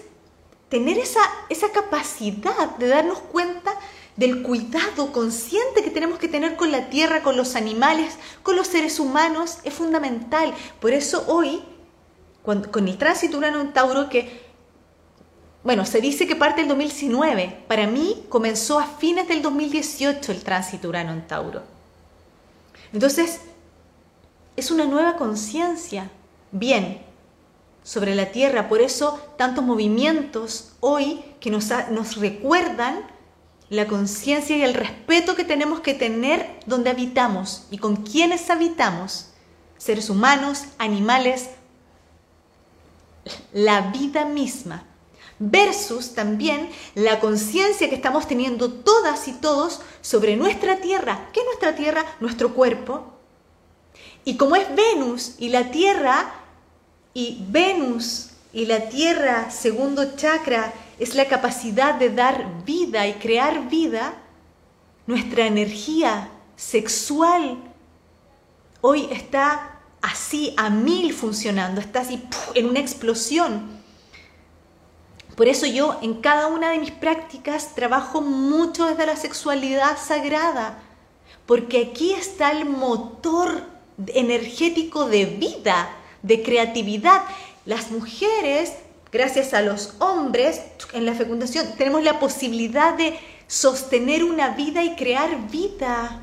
[0.69, 3.75] tener esa, esa capacidad de darnos cuenta
[4.15, 8.15] del cuidado consciente que tenemos que tener con la tierra, con los animales,
[8.45, 10.55] con los seres humanos, es fundamental.
[10.81, 11.65] Por eso hoy,
[12.45, 14.42] con el tránsito Urano en Tauro, que,
[15.65, 20.43] bueno, se dice que parte del 2019, para mí comenzó a fines del 2018 el
[20.43, 21.63] tránsito Urano en Tauro.
[22.93, 23.41] Entonces,
[24.57, 26.11] es una nueva conciencia.
[26.51, 27.01] Bien,
[27.83, 28.69] sobre la tierra.
[28.69, 33.07] Por eso tantos movimientos hoy que nos, nos recuerdan
[33.69, 39.31] la conciencia y el respeto que tenemos que tener donde habitamos y con quienes habitamos,
[39.79, 41.51] seres humanos, animales,
[43.53, 44.85] la vida misma,
[45.51, 51.29] versus también la conciencia que estamos teniendo todas y todos sobre nuestra tierra.
[51.33, 52.05] ¿Qué es nuestra tierra?
[52.21, 53.13] Nuestro cuerpo.
[54.25, 56.35] Y como es Venus y la tierra
[57.15, 63.69] y Venus y la Tierra, segundo chakra, es la capacidad de dar vida y crear
[63.69, 64.15] vida.
[65.07, 67.59] Nuestra energía sexual
[68.81, 72.23] hoy está así a mil funcionando, está así
[72.55, 73.82] en una explosión.
[75.37, 80.83] Por eso yo en cada una de mis prácticas trabajo mucho desde la sexualidad sagrada,
[81.47, 83.65] porque aquí está el motor
[84.09, 85.91] energético de vida
[86.23, 87.23] de creatividad.
[87.65, 88.75] Las mujeres,
[89.11, 90.61] gracias a los hombres,
[90.93, 96.23] en la fecundación tenemos la posibilidad de sostener una vida y crear vida.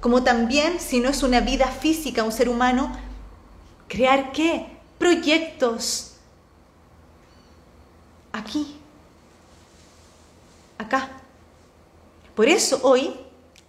[0.00, 2.96] Como también, si no es una vida física, un ser humano,
[3.88, 4.66] crear qué?
[4.98, 6.07] Proyectos.
[8.38, 8.78] Aquí.
[10.78, 11.10] Acá.
[12.34, 13.14] Por eso hoy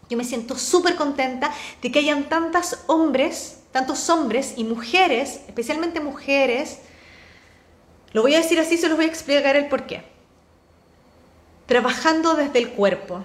[0.10, 1.52] yo me siento súper contenta
[1.82, 6.80] de que hayan tantos hombres tantos hombres y mujeres, especialmente mujeres,
[8.12, 10.04] lo voy a decir así, se los voy a explicar el por qué.
[11.68, 13.24] Trabajando desde el cuerpo,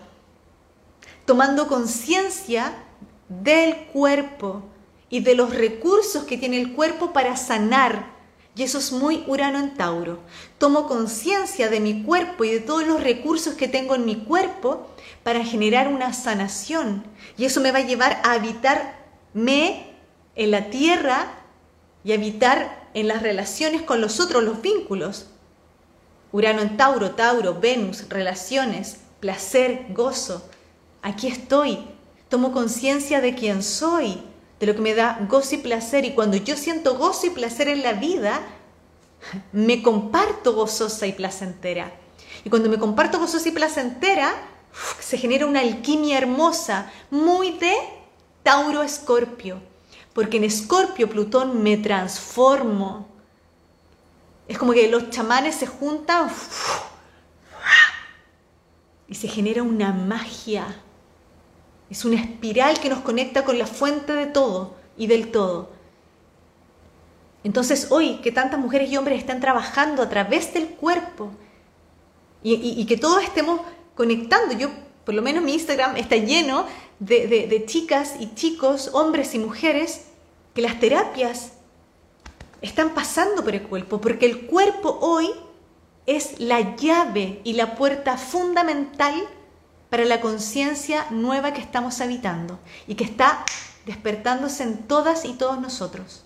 [1.25, 2.75] tomando conciencia
[3.29, 4.63] del cuerpo
[5.09, 8.13] y de los recursos que tiene el cuerpo para sanar.
[8.57, 10.21] Y eso es muy Urano en Tauro.
[10.59, 14.89] Tomo conciencia de mi cuerpo y de todos los recursos que tengo en mi cuerpo
[15.25, 17.05] para generar una sanación.
[17.37, 19.95] Y eso me va a llevar a habitarme
[20.37, 21.35] en la tierra
[22.05, 25.27] y habitar en las relaciones con los otros, los vínculos.
[26.31, 30.49] Urano en Tauro, Tauro, Venus, relaciones, placer, gozo.
[31.03, 31.79] Aquí estoy,
[32.29, 34.23] tomo conciencia de quién soy,
[34.65, 36.05] de lo que me da gozo y placer.
[36.05, 38.41] Y cuando yo siento gozo y placer en la vida,
[39.53, 41.93] me comparto gozosa y placentera.
[42.45, 44.35] Y cuando me comparto gozosa y placentera,
[45.01, 47.75] se genera una alquimia hermosa, muy de
[48.43, 49.61] Tauro Escorpio
[50.15, 53.09] porque en Escorpio, Plutón, me transformo.
[54.47, 56.31] Es como que los chamanes se juntan
[59.09, 60.81] y se genera una magia.
[61.91, 65.71] Es una espiral que nos conecta con la fuente de todo y del todo.
[67.45, 71.31] Entonces hoy que tantas mujeres y hombres están trabajando a través del cuerpo
[72.43, 73.61] y, que todos estemos
[73.95, 74.69] conectando, yo
[75.05, 76.67] por lo menos mi Instagram está lleno
[76.99, 80.07] de, chicas y chicos, hombres y mujeres,
[80.55, 81.53] que las terapias
[82.61, 85.31] están pasando por el cuerpo, porque el cuerpo hoy
[86.07, 89.15] es la llave y la puerta fundamental
[89.95, 93.45] para la conciencia nueva que estamos habitando y que está
[93.87, 96.25] despertándose en todas y todos nosotros.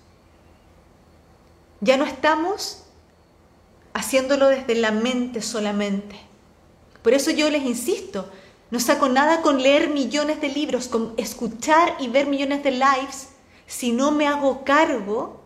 [1.83, 2.85] Ya no estamos
[3.93, 6.17] haciéndolo desde la mente solamente.
[7.03, 8.31] Por eso yo les insisto,
[8.71, 13.29] no saco nada con leer millones de libros, con escuchar y ver millones de lives,
[13.67, 15.43] si no me hago cargo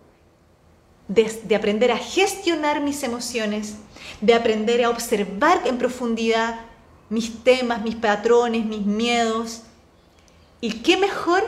[1.09, 3.75] de, aprender a gestionar mis emociones,
[4.21, 6.72] de aprender a observar en profundidad
[7.13, 9.61] mis temas, mis patrones, mis miedos.
[10.63, 11.45] ¿Y qué mejor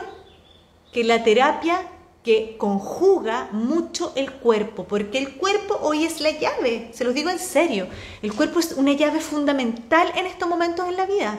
[0.93, 1.81] que la terapia
[2.23, 4.83] que conjuga mucho el cuerpo?
[4.83, 7.87] Porque el cuerpo hoy es la llave, se los digo en serio.
[8.21, 11.35] El cuerpo es una llave fundamental en estos momentos en la vida.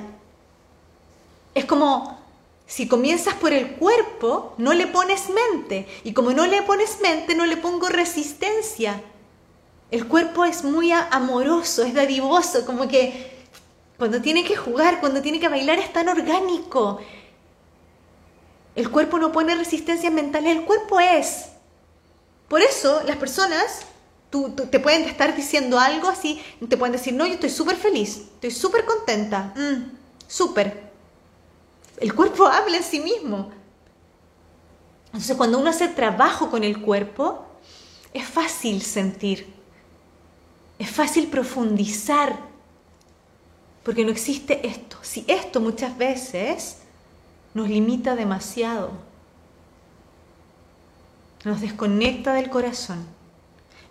[1.54, 2.18] Es como
[2.66, 5.86] si comienzas por el cuerpo, no le pones mente.
[6.02, 9.00] Y como no le pones mente, no le pongo resistencia.
[9.92, 13.35] El cuerpo es muy amoroso, es dadivoso, como que
[13.98, 17.00] cuando tiene que jugar, cuando tiene que bailar, es tan orgánico.
[18.74, 21.46] El cuerpo no pone resistencias mentales, el cuerpo es.
[22.48, 23.86] Por eso las personas
[24.30, 28.18] tú, te pueden estar diciendo algo así, te pueden decir, no, yo estoy súper feliz,
[28.34, 29.96] estoy súper contenta, mm,
[30.28, 30.86] súper
[31.98, 33.50] el cuerpo habla en sí mismo.
[35.06, 37.46] Entonces cuando uno hace trabajo con el cuerpo,
[38.12, 39.46] es fácil sentir,
[40.78, 42.38] es fácil profundizar,
[43.86, 44.96] porque no existe esto.
[45.00, 46.78] Si esto muchas veces
[47.54, 48.90] nos limita demasiado,
[51.44, 53.06] nos desconecta del corazón.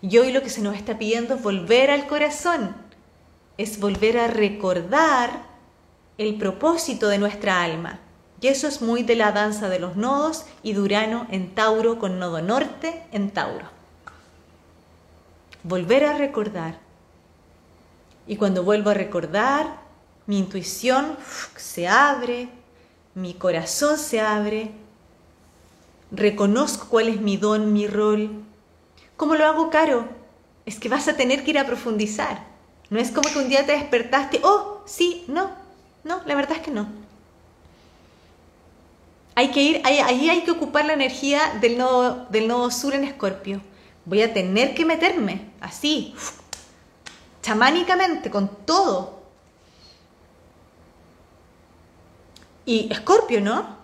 [0.02, 2.76] Y hoy lo que se nos está pidiendo es volver al corazón,
[3.56, 5.44] es volver a recordar
[6.18, 7.98] el propósito de nuestra alma.
[8.42, 12.18] Y eso es muy de la danza de los nodos y Durano en Tauro con
[12.18, 13.70] nodo norte en Tauro.
[15.62, 16.80] Volver a recordar.
[18.26, 19.85] Y cuando vuelvo a recordar,
[20.26, 21.16] mi intuición
[21.56, 22.48] se abre,
[23.14, 24.72] mi corazón se abre,
[26.10, 28.30] reconozco cuál es mi don, mi rol.
[29.16, 30.08] ¿Cómo lo hago, Caro?
[30.66, 32.44] Es que vas a tener que ir a profundizar.
[32.90, 35.50] No es como que un día te despertaste, oh, sí, no,
[36.04, 36.88] no, la verdad es que no.
[39.34, 43.04] Hay que ir, ahí, hay que ocupar la energía del nodo, del nodo sur en
[43.04, 43.60] Escorpio.
[44.04, 46.14] Voy a tener que meterme así,
[47.42, 49.15] chamánicamente, con todo.
[52.66, 53.76] Y Escorpio, ¿no?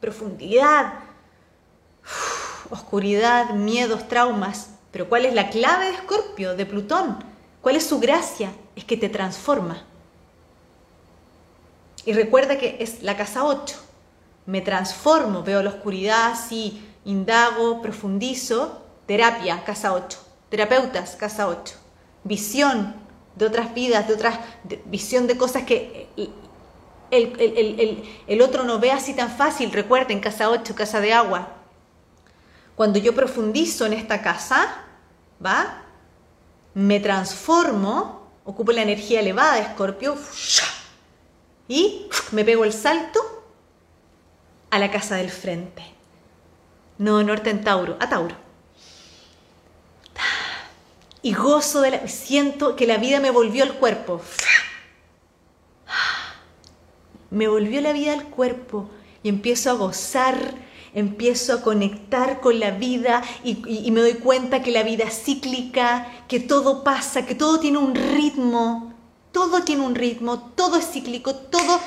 [0.00, 0.94] Profundidad,
[2.70, 4.70] oscuridad, miedos, traumas.
[4.90, 7.22] Pero ¿cuál es la clave de Escorpio, de Plutón?
[7.60, 8.50] ¿Cuál es su gracia?
[8.74, 9.84] Es que te transforma.
[12.04, 13.76] Y recuerda que es la casa 8.
[14.46, 18.82] Me transformo, veo la oscuridad, sí, indago, profundizo.
[19.06, 20.18] Terapia, casa 8.
[20.48, 21.76] Terapeutas, casa 8.
[22.24, 22.94] Visión
[23.36, 24.38] de otras vidas, de otras,
[24.86, 26.08] visión de cosas que
[27.12, 29.70] el, el, el, otro no ve así tan fácil.
[29.70, 31.56] Recuerden, casa 8, casa de agua.
[32.74, 34.82] Cuando yo profundizo en esta casa,
[35.44, 35.82] ¿va?
[36.74, 40.16] Me transformo, ocupo la energía elevada de Escorpio
[41.68, 43.20] y me pego el salto
[44.70, 45.82] a la casa del frente.
[46.96, 48.36] No, norte en Tauro, a Tauro.
[51.20, 52.08] Y gozo de la...
[52.08, 54.22] Siento que la vida me volvió al cuerpo.
[57.32, 58.88] Me volvió la vida al cuerpo
[59.24, 60.36] y empiezo a gozar,
[60.94, 66.06] empiezo a conectar con la vida y, me doy cuenta que la vida es cíclica,
[66.28, 68.92] que todo pasa, que todo tiene un ritmo
[69.32, 71.80] todo tiene un ritmo, todo es cíclico, todo,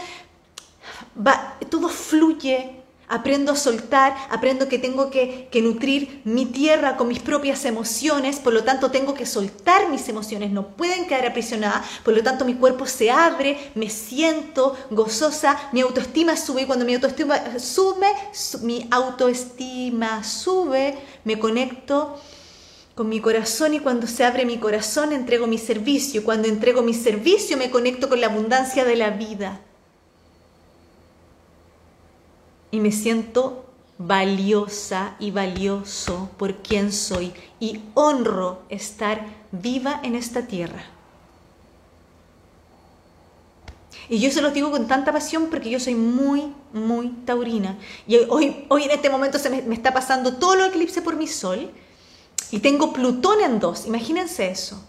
[1.16, 2.82] va, todo fluye.
[3.08, 8.40] Aprendo a soltar, aprendo que tengo que, que, nutrir mi tierra con mis propias emociones,
[8.40, 12.46] por lo tanto tengo que soltar mis emociones, no pueden quedar aprisionadas, por lo tanto
[12.46, 18.08] mi cuerpo se abre, me siento gozosa, mi autoestima sube y cuando mi autoestima sube,
[18.62, 22.20] mi autoestima sube, me conecto
[22.96, 26.24] con mi corazón y cuando se abre mi corazón entrego mi servicio.
[26.24, 29.60] Cuando entrego mi servicio me conecto con la abundancia de la vida.
[32.72, 33.66] Y me siento
[33.98, 40.84] valiosa y valioso por quien soy y honro estar viva en esta tierra.
[44.08, 47.78] Y yo se lo digo con tanta pasión porque yo soy muy, muy taurina.
[48.06, 51.16] Y hoy, hoy en este momento se me, me está pasando todo lo eclipse por
[51.16, 51.72] mi sol
[52.52, 54.84] y tengo Plutón en dos, imagínense eso.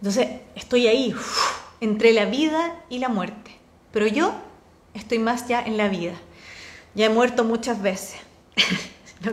[0.00, 1.14] Entonces estoy ahí,
[1.80, 3.56] entre la vida y la muerte.
[3.92, 4.34] Pero yo
[4.96, 6.14] estoy más ya en la vida.
[6.94, 8.16] Ya he muerto muchas veces.
[9.20, 9.32] ¿No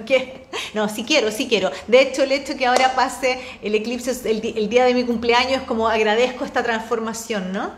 [0.73, 1.71] No, sí quiero, sí quiero.
[1.87, 5.61] De hecho, el hecho que ahora pase el eclipse el, el día de mi cumpleaños
[5.61, 7.71] es como agradezco esta transformación, ¿no?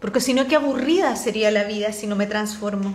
[0.00, 2.94] Porque si no, qué aburrida sería la vida si no me transformo.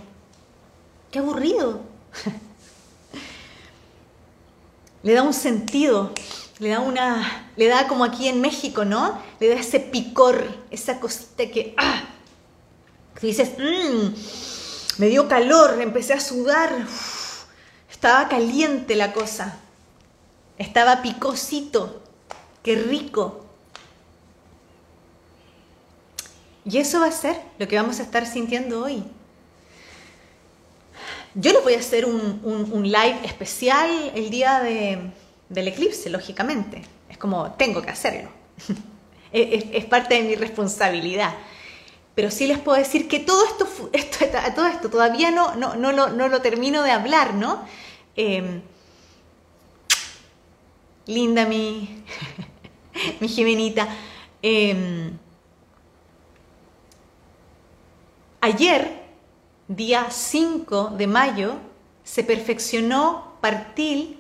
[1.10, 1.82] Qué aburrido.
[5.04, 6.14] le da un sentido,
[6.60, 9.18] le da una, le da como aquí en México, ¿no?
[9.40, 12.04] Le da ese picor, esa cosita que, ah,
[13.22, 16.86] dices, mmm, me dio calor, empecé a sudar,
[17.90, 19.58] estaba caliente la cosa,
[20.58, 22.02] estaba picosito,
[22.62, 23.46] qué rico.
[26.66, 29.04] Y eso va a ser lo que vamos a estar sintiendo hoy.
[31.36, 34.60] Yo les voy a hacer un, live especial el día
[35.50, 36.84] del eclipse, lógicamente.
[37.10, 38.30] Es como, tengo que hacerlo.
[39.32, 41.34] es, parte de mi responsabilidad.
[42.16, 43.66] Pero sí les puedo decir que todo esto,
[44.56, 47.66] todo esto todavía no, no, no, lo, no lo termino de hablar, ¿no?
[48.16, 48.62] Em,
[51.06, 52.04] linda mi,
[53.20, 53.88] mi Jimenita.
[54.42, 55.18] Em,
[58.42, 59.00] ayer
[59.68, 61.56] día 5 de mayo,
[62.04, 64.19] se perfeccionó partil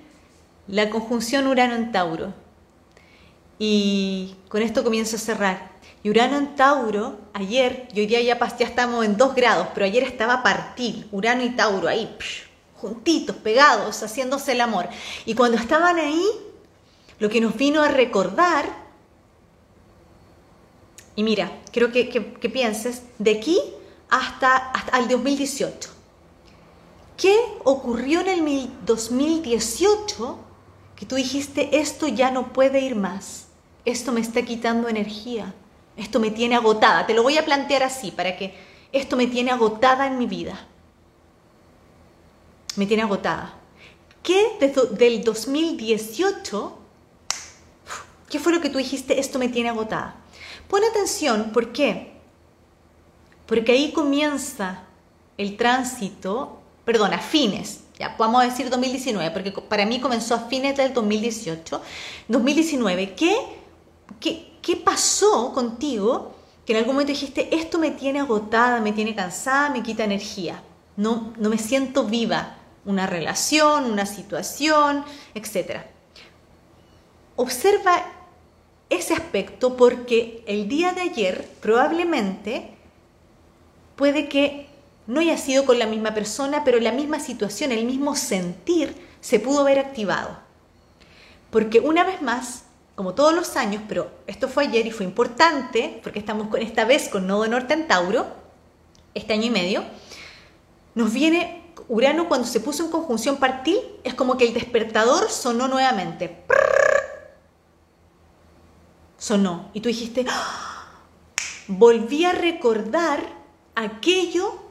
[0.69, 2.33] la conjunción Urano en Tauro.
[3.57, 5.71] Y con esto comienzo a cerrar.
[6.03, 9.85] Y Urano en Tauro, ayer, y hoy día ya, ya estamos en 2 grados, pero
[9.85, 12.15] ayer estaba a partir, Urano y Tauro ahí,
[12.77, 14.87] juntitos, pegados, haciéndose el amor.
[15.25, 16.25] Y cuando estaban ahí,
[17.17, 18.65] lo que nos vino a recordar,
[21.15, 23.59] y mira, quiero que, que, pienses, de aquí
[24.09, 25.89] hasta, hasta el 2018.
[27.17, 30.45] ¿Qué ocurrió en el 2018
[30.99, 33.47] que tú dijiste, esto ya no puede ir más?
[33.85, 35.53] Esto me está quitando energía,
[35.95, 37.07] esto me tiene agotada.
[37.07, 38.53] Te lo voy a plantear así, para que
[38.91, 40.67] esto me tiene agotada en mi vida.
[42.75, 43.53] Me tiene agotada.
[44.21, 44.57] ¿Qué
[44.91, 46.79] del 2018
[48.29, 49.19] ¿Qué fue lo que tú dijiste?
[49.19, 50.15] Esto me tiene agotada.
[50.67, 52.13] Pon atención, ¿por qué?
[53.47, 54.83] Porque ahí comienza
[55.37, 60.47] el tránsito, perdón, a fines, ya vamos a decir 2019, porque para mí comenzó a
[60.47, 61.81] fines del 2018.
[62.29, 63.35] 2019, ¿qué,
[64.21, 66.33] qué, qué pasó contigo
[66.65, 70.63] que en algún momento dijiste, esto me tiene agotada, me tiene cansada, me quita energía?
[70.95, 72.55] No, no me siento viva.
[72.85, 75.03] Una relación, una situación,
[75.35, 75.81] etc.
[77.35, 78.05] Observa
[78.89, 82.77] ese aspecto porque el día de ayer probablemente
[83.97, 84.68] puede que
[85.09, 89.39] no haya sido con la misma persona, pero la misma situación, el mismo sentir se
[89.39, 90.37] pudo haber activado.
[91.49, 92.63] Porque una vez más,
[92.95, 96.85] como todos los años, pero esto fue ayer y fue importante, porque estamos con, esta
[96.85, 98.27] vez con Nodo Norte en Tauro,
[99.15, 99.83] este año y medio,
[100.95, 105.67] nos viene Urano cuando se puso en conjunción partil, es como que el despertador sonó
[105.67, 106.45] nuevamente
[109.19, 109.69] sonó.
[109.73, 110.85] Y tú dijiste, ¡Ah!
[111.67, 113.21] volví a recordar
[113.75, 114.68] aquello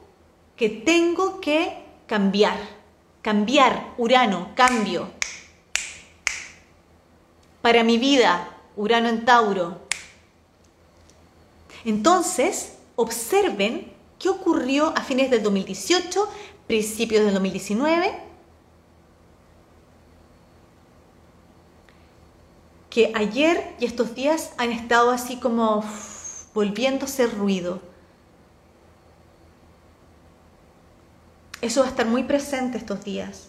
[0.58, 2.58] que tengo que cambiar.
[3.22, 5.08] Cambiar, Urano, cambio.
[7.62, 9.80] Para mi vida, Urano en Tauro.
[11.84, 16.28] Entonces, observen qué ocurrió a fines del 2018,
[16.66, 18.28] principios del 2019
[22.90, 25.84] que ayer y estos días han estado así como
[26.54, 27.80] volviéndose ruido.
[31.60, 33.48] Eso va a estar muy presente estos días.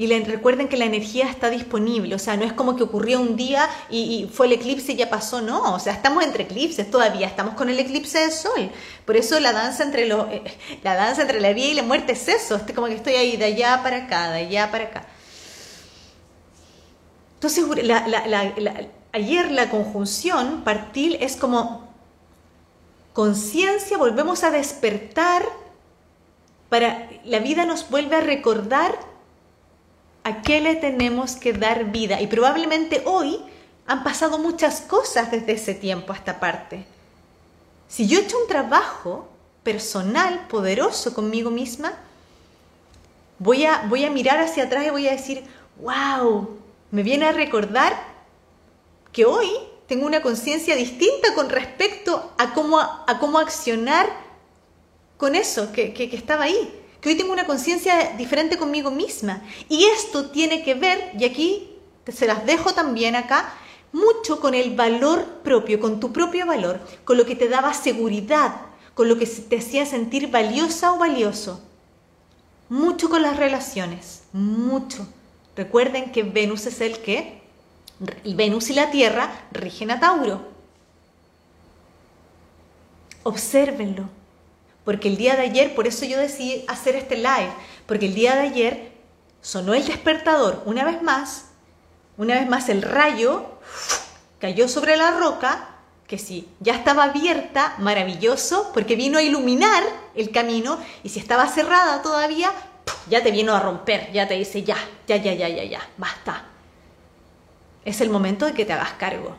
[0.00, 3.20] Y le, recuerden que la energía está disponible, o sea, no es como que ocurrió
[3.20, 6.90] un día y, fue el eclipse y ya pasó, no, o sea, estamos entre eclipses
[6.90, 8.70] todavía, estamos con el eclipse del sol.
[9.04, 10.42] Por eso la danza entre, eh,
[10.82, 13.36] la, danza entre la vida y la muerte es eso, es como que estoy ahí
[13.36, 15.06] de allá para acá, de allá para acá.
[17.34, 17.64] Entonces,
[19.12, 21.90] ayer la conjunción partil es como
[23.12, 25.42] conciencia, volvemos a despertar
[26.70, 28.98] para la vida nos vuelve a recordar
[30.24, 32.20] a qué le tenemos que dar vida.
[32.20, 33.40] Y probablemente hoy
[33.86, 36.86] han pasado muchas cosas desde ese tiempo a esta parte.
[37.88, 39.28] Si yo he hecho un trabajo
[39.64, 41.92] personal, poderoso conmigo misma,
[43.40, 45.42] voy a, voy a mirar hacia atrás y voy a decir,
[45.80, 46.56] wow,
[46.92, 47.94] me viene a recordar
[49.12, 49.50] que hoy
[49.88, 54.08] tengo una conciencia distinta con respecto a cómo, a cómo accionar
[55.20, 56.74] con eso que, que, estaba ahí.
[57.00, 59.42] Que hoy tengo una conciencia diferente conmigo misma.
[59.68, 61.76] Y esto tiene que ver, y aquí
[62.08, 63.52] se las dejo también acá,
[63.92, 68.62] mucho con el valor propio, con tu propio valor, con lo que te daba seguridad,
[68.94, 71.60] con lo que te hacía sentir valiosa o valioso.
[72.70, 75.06] Mucho con las relaciones, mucho.
[75.54, 77.42] Recuerden que Venus es el que,
[78.24, 80.48] y Venus y la Tierra rigen a Tauro.
[83.22, 84.08] Obsérvenlo,
[84.90, 87.52] porque el día de ayer, por eso yo decidí hacer este live,
[87.86, 88.90] porque el día de ayer
[89.40, 91.44] sonó el despertador una vez más,
[92.16, 93.46] una vez más el rayo
[94.40, 95.76] cayó sobre la roca,
[96.08, 99.84] que sí, ya estaba abierta, maravilloso, porque vino a iluminar
[100.16, 102.50] el camino, y si estaba cerrada todavía,
[103.08, 104.76] ya te vino a romper, ya te dice, ya,
[105.06, 106.46] ya, ya, ya, ya, ya, basta.
[107.84, 109.36] Es el momento de que te hagas cargo.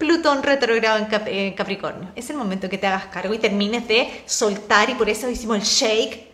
[0.00, 2.10] Plutón retrogrado en, Capricornio.
[2.16, 5.58] Es el momento que te hagas cargo y termines de soltar, y por eso hicimos
[5.58, 6.32] el shake,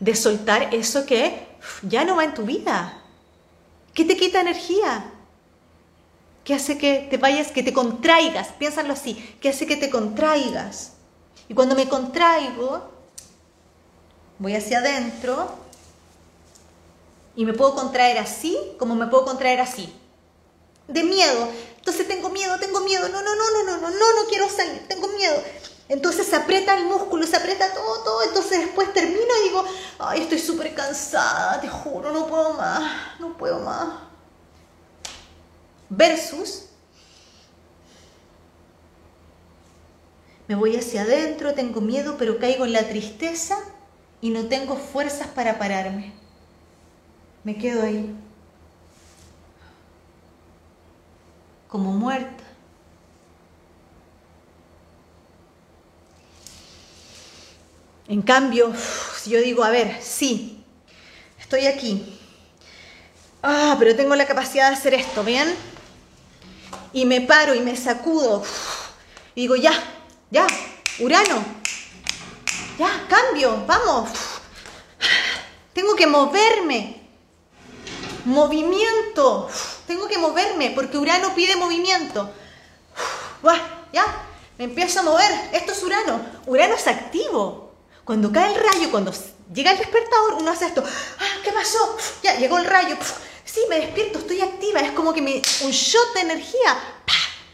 [0.00, 1.46] de soltar eso que
[1.82, 3.02] ya no va en tu vida,
[3.92, 5.12] que te quita energía,
[6.44, 10.94] que hace que te vayas, que te contraigas, piénsalo así, que hace que te contraigas.
[11.46, 12.90] Y cuando me contraigo,
[14.38, 15.54] voy hacia adentro
[17.36, 19.92] y me puedo contraer así como me puedo contraer así.
[20.88, 21.48] De miedo.
[21.78, 23.08] Entonces tengo miedo, tengo miedo.
[23.08, 25.42] No, no, no, no, no, no, no, no quiero salir, tengo miedo.
[25.88, 28.22] Entonces se aprieta el músculo, se aprieta todo, todo.
[28.22, 29.64] Entonces después termino y digo,
[29.98, 34.00] ay, estoy súper cansada, te juro, no puedo más, no puedo más.
[35.88, 36.64] Versus
[40.48, 43.58] me voy hacia adentro, tengo miedo, pero caigo en la tristeza
[44.20, 46.12] y no tengo fuerzas para pararme.
[47.42, 48.14] Me quedo ahí,
[51.68, 52.44] como muerta.
[58.08, 58.72] En cambio,
[59.20, 60.64] si yo digo, a ver, sí,
[61.40, 62.20] estoy aquí,
[63.42, 65.54] ah, pero tengo la capacidad de hacer esto, ¿bien?
[66.92, 68.44] Y me paro y me sacudo
[69.34, 69.72] y digo, ya,
[70.30, 70.46] ya,
[71.00, 71.44] Urano,
[72.78, 74.10] ya, cambio, vamos.
[75.72, 77.02] Tengo que moverme.
[78.24, 79.48] Movimiento.
[79.86, 82.30] Tengo que moverme porque Urano pide movimiento.
[83.92, 84.04] Ya,
[84.58, 85.30] me empiezo a mover.
[85.52, 86.20] Esto es Urano.
[86.46, 87.72] Urano es activo.
[88.04, 89.12] Cuando cae el rayo, cuando
[89.52, 90.82] llega el despertador, uno hace esto.
[90.84, 91.96] Ah, ¿Qué pasó?
[92.22, 92.96] Ya, llegó el rayo.
[93.44, 94.80] Sí, me despierto, estoy activa.
[94.80, 96.96] Es como que me, un shot de energía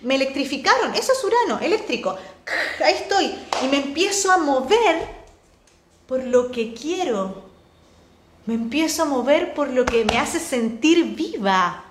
[0.03, 2.17] me electrificaron, eso es Urano, eléctrico.
[2.85, 3.35] Ahí estoy.
[3.63, 5.09] Y me empiezo a mover
[6.07, 7.45] por lo que quiero.
[8.47, 11.85] Me empiezo a mover por lo que me hace sentir viva.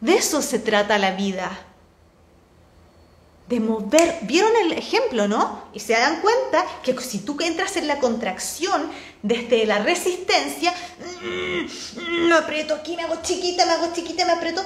[0.00, 1.58] De eso se trata la vida.
[3.48, 4.18] De mover.
[4.22, 5.62] ¿Vieron el ejemplo, no?
[5.72, 8.90] Y se dan cuenta que si tú entras en la contracción
[9.22, 10.72] desde la resistencia,
[11.22, 14.62] mm, me aprieto aquí, me hago chiquita, me hago chiquita, me aprieto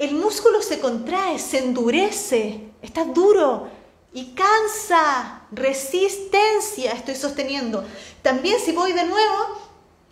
[0.00, 3.68] el músculo se contrae, se endurece, está duro
[4.14, 7.84] y cansa, resistencia estoy sosteniendo.
[8.22, 9.60] También si voy de nuevo,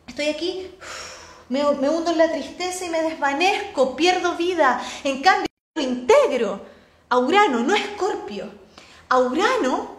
[0.06, 0.70] estoy aquí,
[1.48, 4.82] me, hundo en la tristeza y me desvanezco, pierdo vida.
[5.04, 6.60] En cambio, lo integro
[7.08, 8.50] a Urano, no a Escorpio.
[9.08, 9.96] A Urano,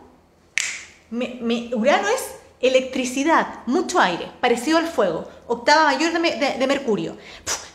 [1.12, 7.18] Urano es electricidad, mucho aire, parecido al fuego, octava mayor de Mercurio.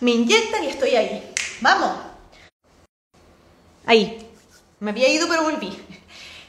[0.01, 1.33] Me inyectan y estoy ahí.
[1.61, 1.91] Vamos.
[3.87, 4.21] Ahí.
[4.81, 5.73] Me había ido, pero volví.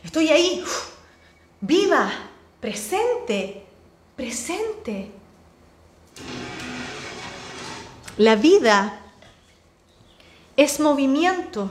[0.04, 0.64] Estoy ahí.
[1.62, 2.12] Viva.
[2.60, 3.64] Presente.
[4.16, 5.12] Presente.
[8.18, 8.98] La vida
[10.56, 11.70] es movimiento.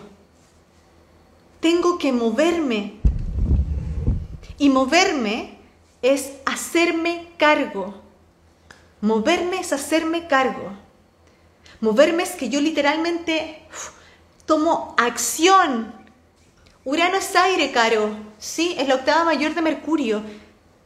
[1.61, 3.01] Tengo que moverme.
[4.59, 5.59] Y moverme
[6.03, 7.95] es hacerme cargo.
[9.01, 10.71] Moverme es hacerme cargo.
[11.81, 13.67] Moverme es que yo literalmente
[14.45, 15.95] tomo acción.
[16.85, 18.11] Urano es aire, Caro.
[18.39, 20.23] Sí, es la octava mayor de Mercurio.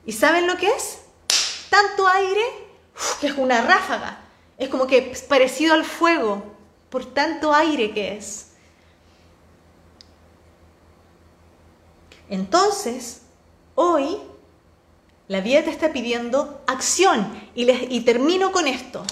[0.06, 1.01] ¿Y saben lo que es?
[1.68, 2.43] Tanto aire
[3.20, 4.27] que es una ráfaga.
[4.59, 6.43] Es como que es parecido al fuego
[6.90, 8.48] por tanto aire que es.
[12.28, 13.22] Entonces,
[13.74, 14.18] hoy
[15.28, 19.02] la vida te está pidiendo acción y, y termino con esto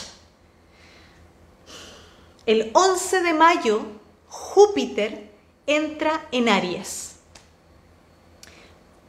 [2.47, 3.83] el 11 de mayo
[4.29, 5.33] Júpiter
[5.67, 7.17] entra en Aries.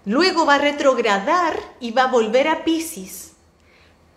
[0.06, 3.34] Luego va a retrogradar y va a volver a Pisces.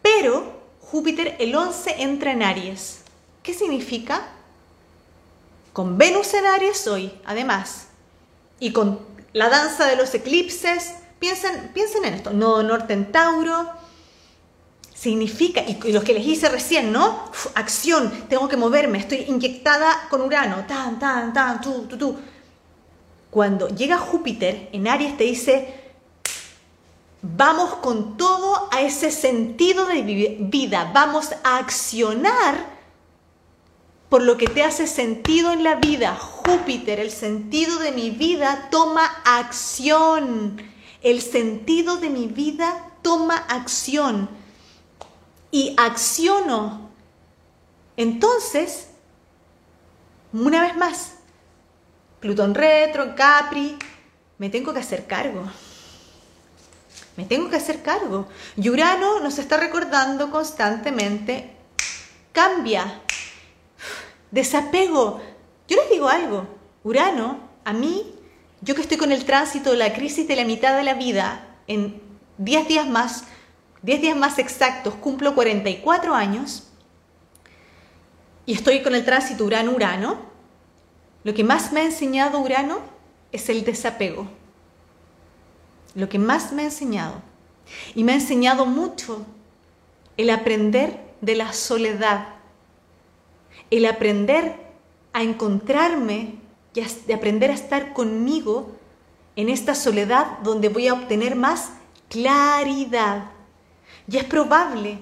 [0.01, 0.60] Pero
[0.90, 3.02] Júpiter el 11 entra en Aries.
[3.42, 4.26] ¿Qué significa?
[5.72, 7.86] Con Venus en Aries hoy, además.
[8.58, 8.98] Y con
[9.32, 10.94] la danza de los eclipses.
[11.20, 12.32] Piensen, piensen en esto.
[12.32, 13.70] Nodo Norte en Tauro
[14.92, 17.24] significa, y los que les hice recién, ¿no?
[17.54, 22.18] acción, tengo que moverme, estoy inyectada con Urano, tan, tan, tan, tú, tú, tú.
[23.30, 25.89] Cuando llega Júpiter en Aries te dice,
[27.22, 32.78] vamos con todo a ese sentido de vida, vamos a accionar
[34.09, 36.16] por lo que te hace sentido en la vida.
[36.16, 40.60] Júpiter, el sentido de mi vida toma acción.
[41.02, 44.28] El sentido de mi vida toma acción
[45.51, 46.90] y acciono,
[47.97, 48.88] entonces,
[50.32, 51.16] una vez más,
[52.20, 53.76] Plutón retro, Capri,
[54.38, 55.42] me tengo que hacer cargo.
[57.16, 58.28] Me tengo que hacer cargo.
[58.57, 61.57] Y Urano nos está recordando constantemente,
[62.32, 63.03] cambia,
[64.31, 65.20] desapego.
[65.69, 66.47] Yo les digo algo,
[66.85, 68.15] Urano, a mí,
[68.61, 71.47] yo que estoy con el tránsito de la crisis de la mitad de la vida,
[71.66, 72.03] en
[72.39, 73.24] 10 días más,
[73.82, 76.70] 10 días más exactos, cumplo 44 años
[78.51, 80.19] y estoy con el tránsito Urano-Urano,
[81.23, 82.81] lo que más me ha enseñado Urano
[83.31, 84.27] es el desapego.
[85.94, 87.22] Lo que más me ha enseñado.
[87.94, 89.24] Y me ha enseñado mucho
[90.16, 92.28] el aprender de la soledad,
[93.70, 94.56] el aprender
[95.12, 96.34] a encontrarme
[96.74, 98.72] y de aprender a estar conmigo
[99.36, 101.70] en esta soledad donde voy a obtener más
[102.08, 103.30] claridad.
[104.08, 104.98] Y es probable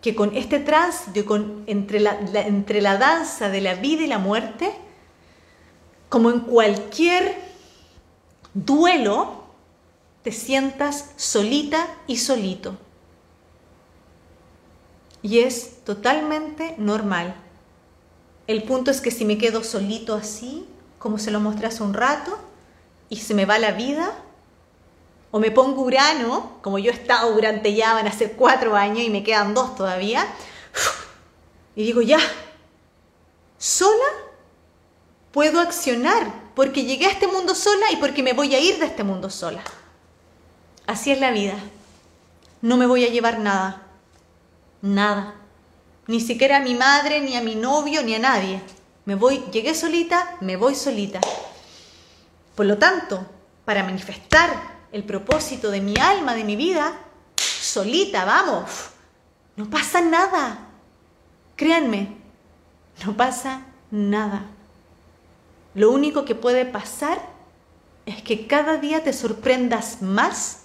[0.00, 1.36] que con este tránsito,
[1.66, 4.72] entre, la, entre la danza de la vida y la muerte,
[6.08, 7.36] como en cualquier
[8.52, 9.41] duelo,
[10.22, 12.76] te sientas solita y solito.
[15.22, 17.34] Y es totalmente normal.
[18.46, 20.66] El punto es que si me quedo solito así,
[20.98, 22.38] como se lo mostré hace un rato,
[23.08, 24.12] y se me va la vida,
[25.30, 29.00] o me pongo Urano, como yo he estado durante ya van a ser cuatro años
[29.00, 30.26] y me quedan dos todavía,
[31.74, 32.18] y digo ya,
[33.58, 34.04] sola
[35.30, 38.86] puedo accionar, porque llegué a este mundo sola y porque me voy a ir de
[38.86, 39.62] este mundo sola.
[40.86, 41.54] Así es la vida.
[42.60, 43.82] No me voy a llevar nada.
[44.80, 45.34] Nada.
[46.06, 48.60] Ni siquiera a mi madre, ni a mi novio, ni a nadie.
[49.04, 51.20] Me voy, llegué solita, me voy solita.
[52.54, 53.26] Por lo tanto,
[53.64, 54.50] para manifestar
[54.92, 56.98] el propósito de mi alma, de mi vida,
[57.36, 58.90] solita, vamos,
[59.56, 60.68] no pasa nada.
[61.56, 62.16] Créanme,
[63.06, 64.44] no pasa nada.
[65.74, 67.20] Lo único que puede pasar
[68.04, 70.61] es que cada día te sorprendas más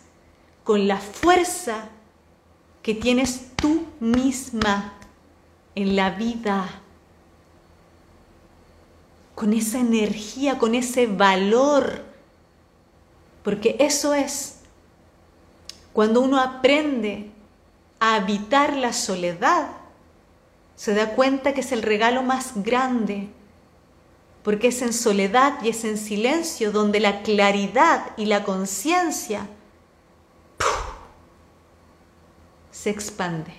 [0.67, 1.87] con la fuerza
[2.83, 4.95] que tienes tú misma
[5.75, 6.67] en la vida,
[9.33, 12.03] con esa energía, con ese valor,
[13.45, 14.57] porque eso es
[15.93, 17.31] cuando uno aprende
[18.01, 19.69] a habitar la soledad,
[20.75, 23.29] se da cuenta que es el regalo más grande
[24.43, 29.47] porque es en soledad y es en silencio donde la claridad y la conciencia
[32.71, 33.53] se expande.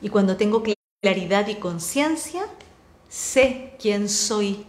[0.00, 0.62] Y cuando tengo
[1.00, 2.42] claridad y conciencia,
[3.08, 4.64] sé quién soy,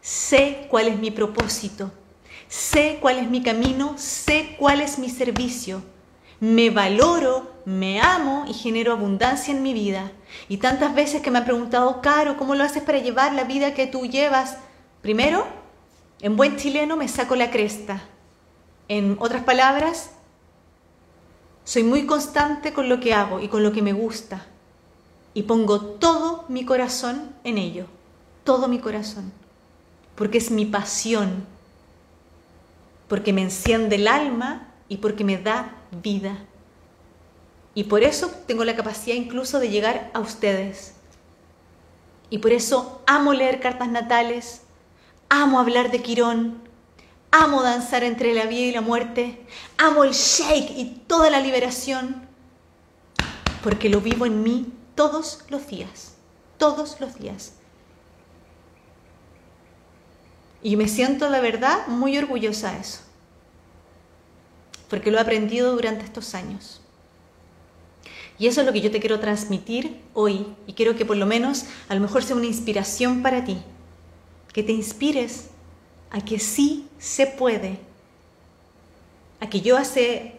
[0.00, 1.90] sé cuál es mi propósito,
[2.48, 5.82] sé cuál es mi camino, sé cuál es mi servicio
[6.40, 10.10] me valoro, me amo y genero abundancia en mi vida.
[10.48, 13.74] Y tantas veces que me han preguntado, Caro, ¿cómo lo haces para llevar la vida
[13.74, 14.56] que tú llevas?
[15.02, 15.46] Primero,
[16.20, 18.02] en buen chileno me saco la cresta.
[18.88, 20.10] En otras palabras,
[21.64, 24.46] soy muy constante con lo que hago y con lo que me gusta.
[25.32, 27.86] Y pongo todo mi corazón en ello,
[28.44, 29.32] todo mi corazón,
[30.16, 31.46] porque es mi pasión,
[33.08, 36.36] porque me enciende el alma y porque me da vida.
[37.74, 40.94] Y por eso tengo la capacidad incluso de llegar a ustedes.
[42.28, 44.62] Y por eso amo leer cartas natales,
[45.30, 46.60] amo hablar de Quirón,
[47.30, 49.46] amo danzar entre la vida y la muerte,
[49.78, 52.28] amo el shake y toda la liberación,
[53.62, 56.14] porque lo vivo en mí todos los días,
[56.58, 57.54] todos los días.
[60.62, 63.00] Y me siento de verdad muy orgullosa de eso.
[64.90, 66.82] Porque lo he aprendido durante estos años.
[68.38, 70.54] Y eso es lo que yo te quiero transmitir hoy.
[70.66, 73.62] Y quiero que por lo menos a lo mejor sea una inspiración para ti,
[74.52, 75.46] que te inspires
[76.10, 77.78] a que sí se puede,
[79.40, 80.36] a que yo hace,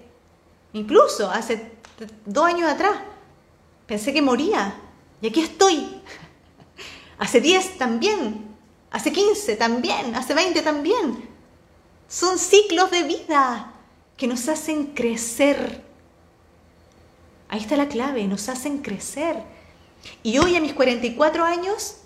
[0.73, 1.71] incluso hace
[2.25, 2.97] dos años atrás,
[3.87, 4.75] pensé que moría
[5.21, 6.01] y aquí estoy.
[7.19, 8.47] Hace diez también,
[8.89, 11.29] hace quince también, hace veinte también.
[12.09, 13.73] Son ciclos de vida
[14.17, 15.83] que nos hacen crecer.
[17.47, 19.37] Ahí está la clave, nos hacen crecer.
[20.23, 21.97] Y hoy a mis 44 años,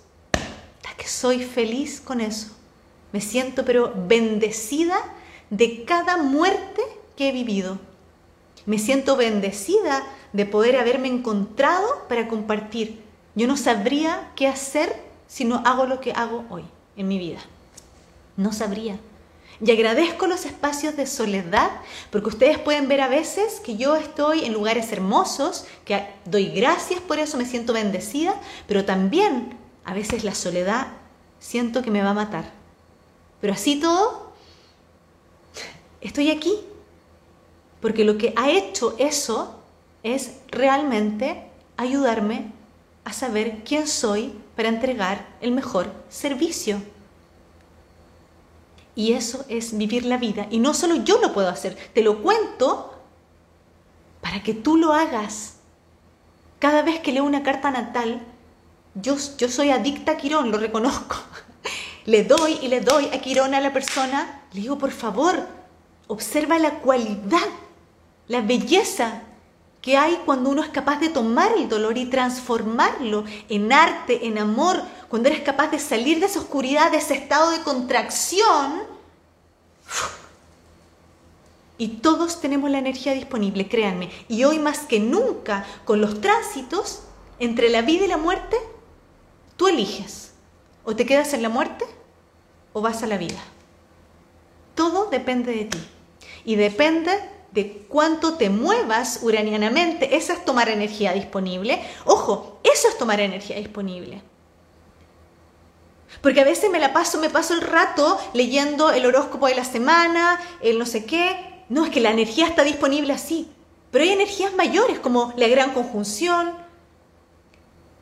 [0.97, 2.47] que soy feliz con eso.
[3.11, 4.97] Me siento pero bendecida
[5.49, 6.81] de cada muerte
[7.15, 7.77] que he vivido.
[8.65, 10.03] Me siento bendecida
[10.33, 13.01] de poder haberme encontrado para compartir.
[13.35, 16.63] Yo no sabría qué hacer si no hago lo que hago hoy
[16.97, 17.39] en mi vida.
[18.37, 18.97] No sabría.
[19.65, 21.71] Y agradezco los espacios de soledad,
[22.09, 26.99] porque ustedes pueden ver a veces que yo estoy en lugares hermosos, que doy gracias
[26.99, 28.35] por eso, me siento bendecida,
[28.67, 30.87] pero también a veces la soledad
[31.39, 32.51] siento que me va a matar.
[33.39, 34.31] Pero así todo,
[36.01, 36.59] estoy aquí,
[37.81, 39.59] porque lo que ha hecho eso
[40.01, 42.51] es realmente ayudarme
[43.03, 46.81] a saber quién soy para entregar el mejor servicio.
[48.95, 50.47] Y eso es vivir la vida.
[50.49, 52.93] Y no solo yo lo puedo hacer, te lo cuento
[54.21, 55.57] para que tú lo hagas.
[56.57, 58.25] Cada vez que leo una carta natal,
[58.95, 61.17] yo, yo soy adicta a Quirón, lo reconozco.
[62.05, 65.47] Le doy y le doy a Quirón a la persona, le digo, por favor,
[66.07, 67.47] observa la cualidad,
[68.27, 69.23] la belleza
[69.81, 74.37] que hay cuando uno es capaz de tomar el dolor y transformarlo en arte, en
[74.37, 78.83] amor, cuando eres capaz de salir de esa oscuridad, de ese estado de contracción.
[81.77, 84.09] Y todos tenemos la energía disponible, créanme.
[84.27, 87.01] Y hoy más que nunca, con los tránsitos
[87.39, 88.57] entre la vida y la muerte,
[89.55, 90.33] tú eliges.
[90.83, 91.85] O te quedas en la muerte
[92.73, 93.39] o vas a la vida.
[94.75, 95.79] Todo depende de ti.
[96.43, 97.11] Y depende
[97.51, 100.15] de cuánto te muevas uranianamente.
[100.15, 101.81] Eso es tomar energía disponible.
[102.03, 104.21] Ojo, eso es tomar energía disponible.
[106.21, 109.65] Porque a veces me la paso, me paso el rato leyendo el horóscopo de la
[109.65, 111.63] semana, el no sé qué.
[111.69, 113.49] No, es que la energía está disponible así.
[113.91, 116.64] Pero hay energías mayores, como la gran conjunción,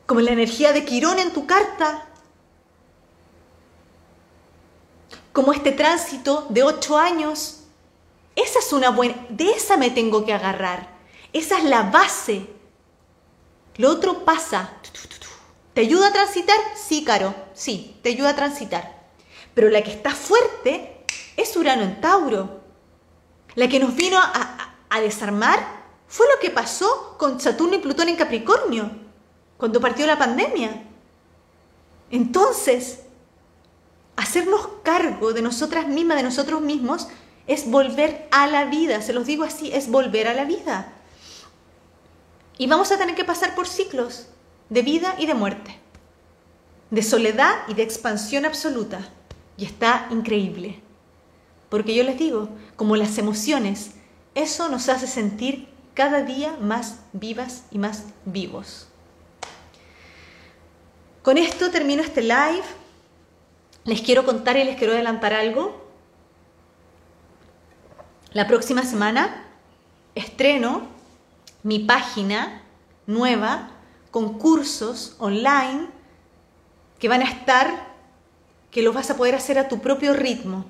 [0.06, 2.06] como la energía de Quirón en tu carta,
[5.32, 7.64] como este tránsito de ocho años.
[8.36, 10.94] Esa es una buena, de esa me tengo que agarrar.
[11.32, 12.46] Esa es la base.
[13.76, 14.70] Lo otro pasa.
[15.72, 16.56] ¿Te ayuda a transitar?
[16.76, 19.08] Sí, Caro, sí, te ayuda a transitar.
[19.54, 21.04] Pero la que está fuerte
[21.36, 22.60] es Urano en Tauro.
[23.56, 28.08] La que nos vino a, a desarmar fue lo que pasó con Saturno y Plutón
[28.08, 29.03] en Capricornio,
[29.64, 30.82] cuando partió la pandemia.
[32.10, 32.98] Entonces,
[34.14, 37.08] hacernos cargo de nosotras mismas, de nosotros mismos,
[37.46, 39.00] es volver a la vida.
[39.00, 40.92] Se los digo así, es volver a la vida.
[42.58, 44.26] Y vamos a tener que pasar por ciclos
[44.68, 45.80] de vida y de muerte,
[46.90, 49.14] de soledad y de expansión absoluta.
[49.56, 50.82] Y está increíble.
[51.70, 53.92] Porque yo les digo, como las emociones,
[54.34, 58.88] eso nos hace sentir cada día más vivas y más vivos.
[61.24, 62.62] Con esto termino este live
[63.84, 65.82] les quiero contar y les quiero adelantar algo.
[68.34, 69.42] La próxima semana
[70.14, 70.82] estreno
[71.62, 72.60] mi página
[73.06, 73.70] nueva
[74.10, 75.86] con cursos online
[76.98, 77.86] que van a estar,
[78.70, 80.66] que los vas a poder hacer a tu propio ritmo.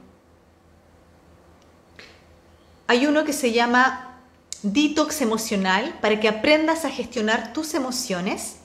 [2.86, 4.20] Hay uno que se llama
[4.62, 8.58] Detox Emocional para que aprendas a gestionar tus emociones.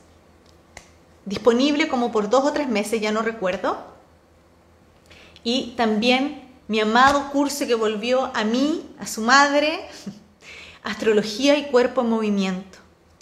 [1.26, 3.90] Disponible como por dos o tres meses, ya no recuerdo
[5.44, 9.80] y también mi amado curso que volvió a mí, a su madre,
[10.84, 12.78] Astrología y Cuerpo en Movimiento,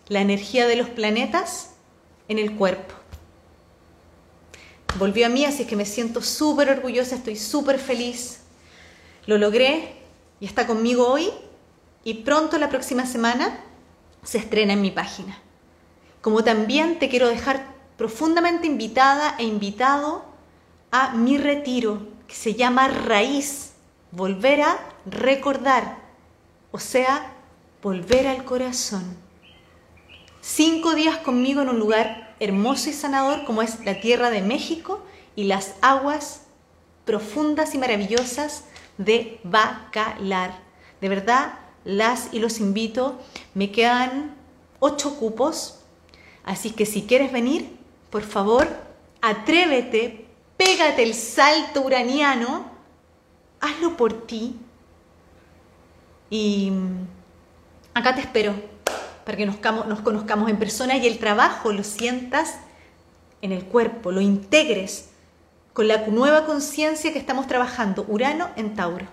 [0.08, 1.72] la energía de los planetas
[2.28, 2.94] en el cuerpo.
[5.00, 8.40] Volvió a mí, así que me siento súper orgullosa, estoy súper feliz.
[9.26, 9.96] Lo logré
[10.40, 11.30] y está conmigo hoy
[12.04, 13.60] y pronto la próxima semana
[14.24, 15.38] se estrena en mi página.
[16.22, 20.24] Como también te quiero dejar profundamente invitada e invitado
[20.92, 23.74] a mi retiro que se llama raíz,
[24.12, 25.98] volver a recordar,
[26.72, 27.34] o sea,
[27.82, 29.18] volver al corazón.
[30.42, 35.04] Cinco días conmigo en un lugar hermoso y sanador como es la tierra de México
[35.36, 36.42] y las aguas
[37.06, 38.66] profundas y maravillosas
[38.98, 40.60] de Bacalar.
[41.02, 43.20] De verdad, las y los invito.
[43.54, 44.36] Me quedan
[44.80, 45.80] ocho cupos,
[46.44, 47.77] así que si quieres venir,
[48.10, 48.68] por favor,
[49.22, 50.26] atrévete,
[50.58, 52.70] pégate el salto uraniano,
[53.60, 54.56] hazlo por ti.
[56.30, 56.72] Y
[57.94, 58.54] acá te espero
[59.26, 62.56] para que nos, nos conozcamos en persona y el trabajo lo sientas
[63.42, 65.10] en el cuerpo, lo integres
[65.74, 69.06] con la nueva conciencia que estamos trabajando, Urano en Tauro.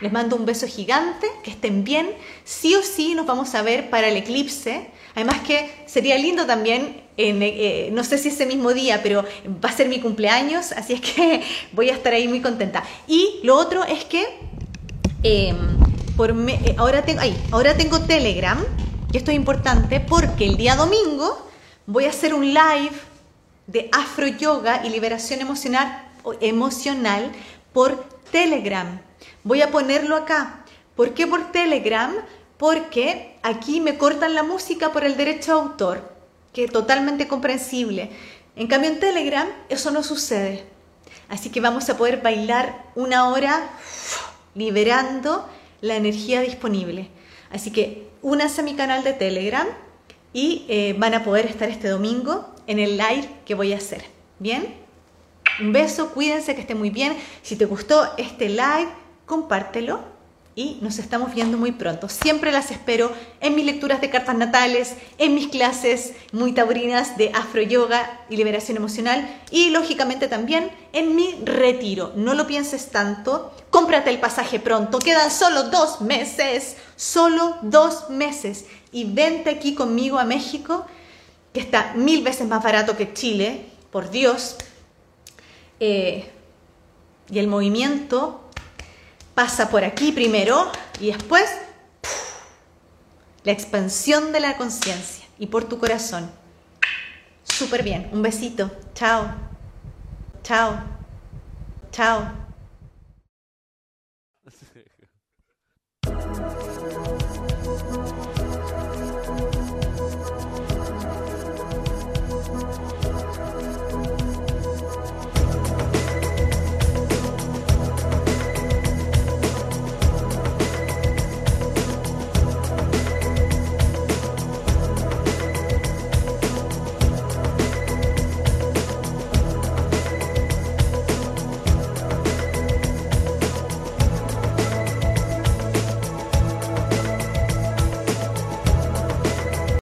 [0.00, 2.14] Les mando un beso gigante, que estén bien.
[2.44, 4.90] Sí o sí nos vamos a ver para el eclipse.
[5.16, 9.24] Además que sería lindo también, eh, no sé si ese mismo día, pero
[9.64, 12.84] va a ser mi cumpleaños, así es que voy a estar ahí muy contenta.
[13.08, 14.26] Y lo otro es que
[15.22, 15.56] em,
[16.48, 18.62] eh, ahora, tengo, ahora tengo Telegram,
[19.10, 21.48] y esto es importante porque el día domingo
[21.86, 22.92] voy a hacer un live
[23.66, 27.32] de afro yoga y liberación emocional
[27.72, 29.00] por Telegram.
[29.44, 30.64] Voy a ponerlo acá.
[30.94, 32.14] ¿Por qué por Telegram?
[32.56, 36.12] Porque aquí me cortan la música por el derecho de autor,
[36.52, 38.10] que es totalmente comprensible.
[38.56, 40.64] En cambio en Telegram eso no sucede.
[41.28, 43.68] Así que vamos a poder bailar una hora
[44.54, 45.48] liberando
[45.80, 47.08] la energía disponible.
[47.50, 49.66] Así que únanse a mi canal de Telegram
[50.32, 54.04] y eh, van a poder estar este domingo en el live que voy a hacer.
[54.38, 54.74] ¿Bien?
[55.60, 57.16] Un beso, cuídense, que esté muy bien.
[57.42, 58.88] Si te gustó este live,
[59.26, 60.15] compártelo
[60.58, 62.08] y nos estamos viendo muy pronto.
[62.08, 67.30] Siempre las espero en mis lecturas de cartas natales, en mis clases muy taurinas de
[67.34, 72.12] afro yoga y liberación emocional y lógicamente también en mi retiro.
[72.16, 78.64] No lo pienses tanto, cómprate el pasaje pronto, quedan solo dos meses, solo dos meses
[78.92, 80.86] y vente aquí conmigo a México,
[81.52, 84.56] que está mil veces más barato que Chile, por Dios.
[85.80, 86.30] Eh,
[87.30, 88.45] y el movimiento
[89.36, 91.44] pasa por aquí primero y después
[93.44, 96.28] la expansión de la conciencia y por tu corazón.
[97.44, 99.32] Súper bien, un besito, chao,
[100.42, 100.96] chao.
[101.92, 102.45] Chao.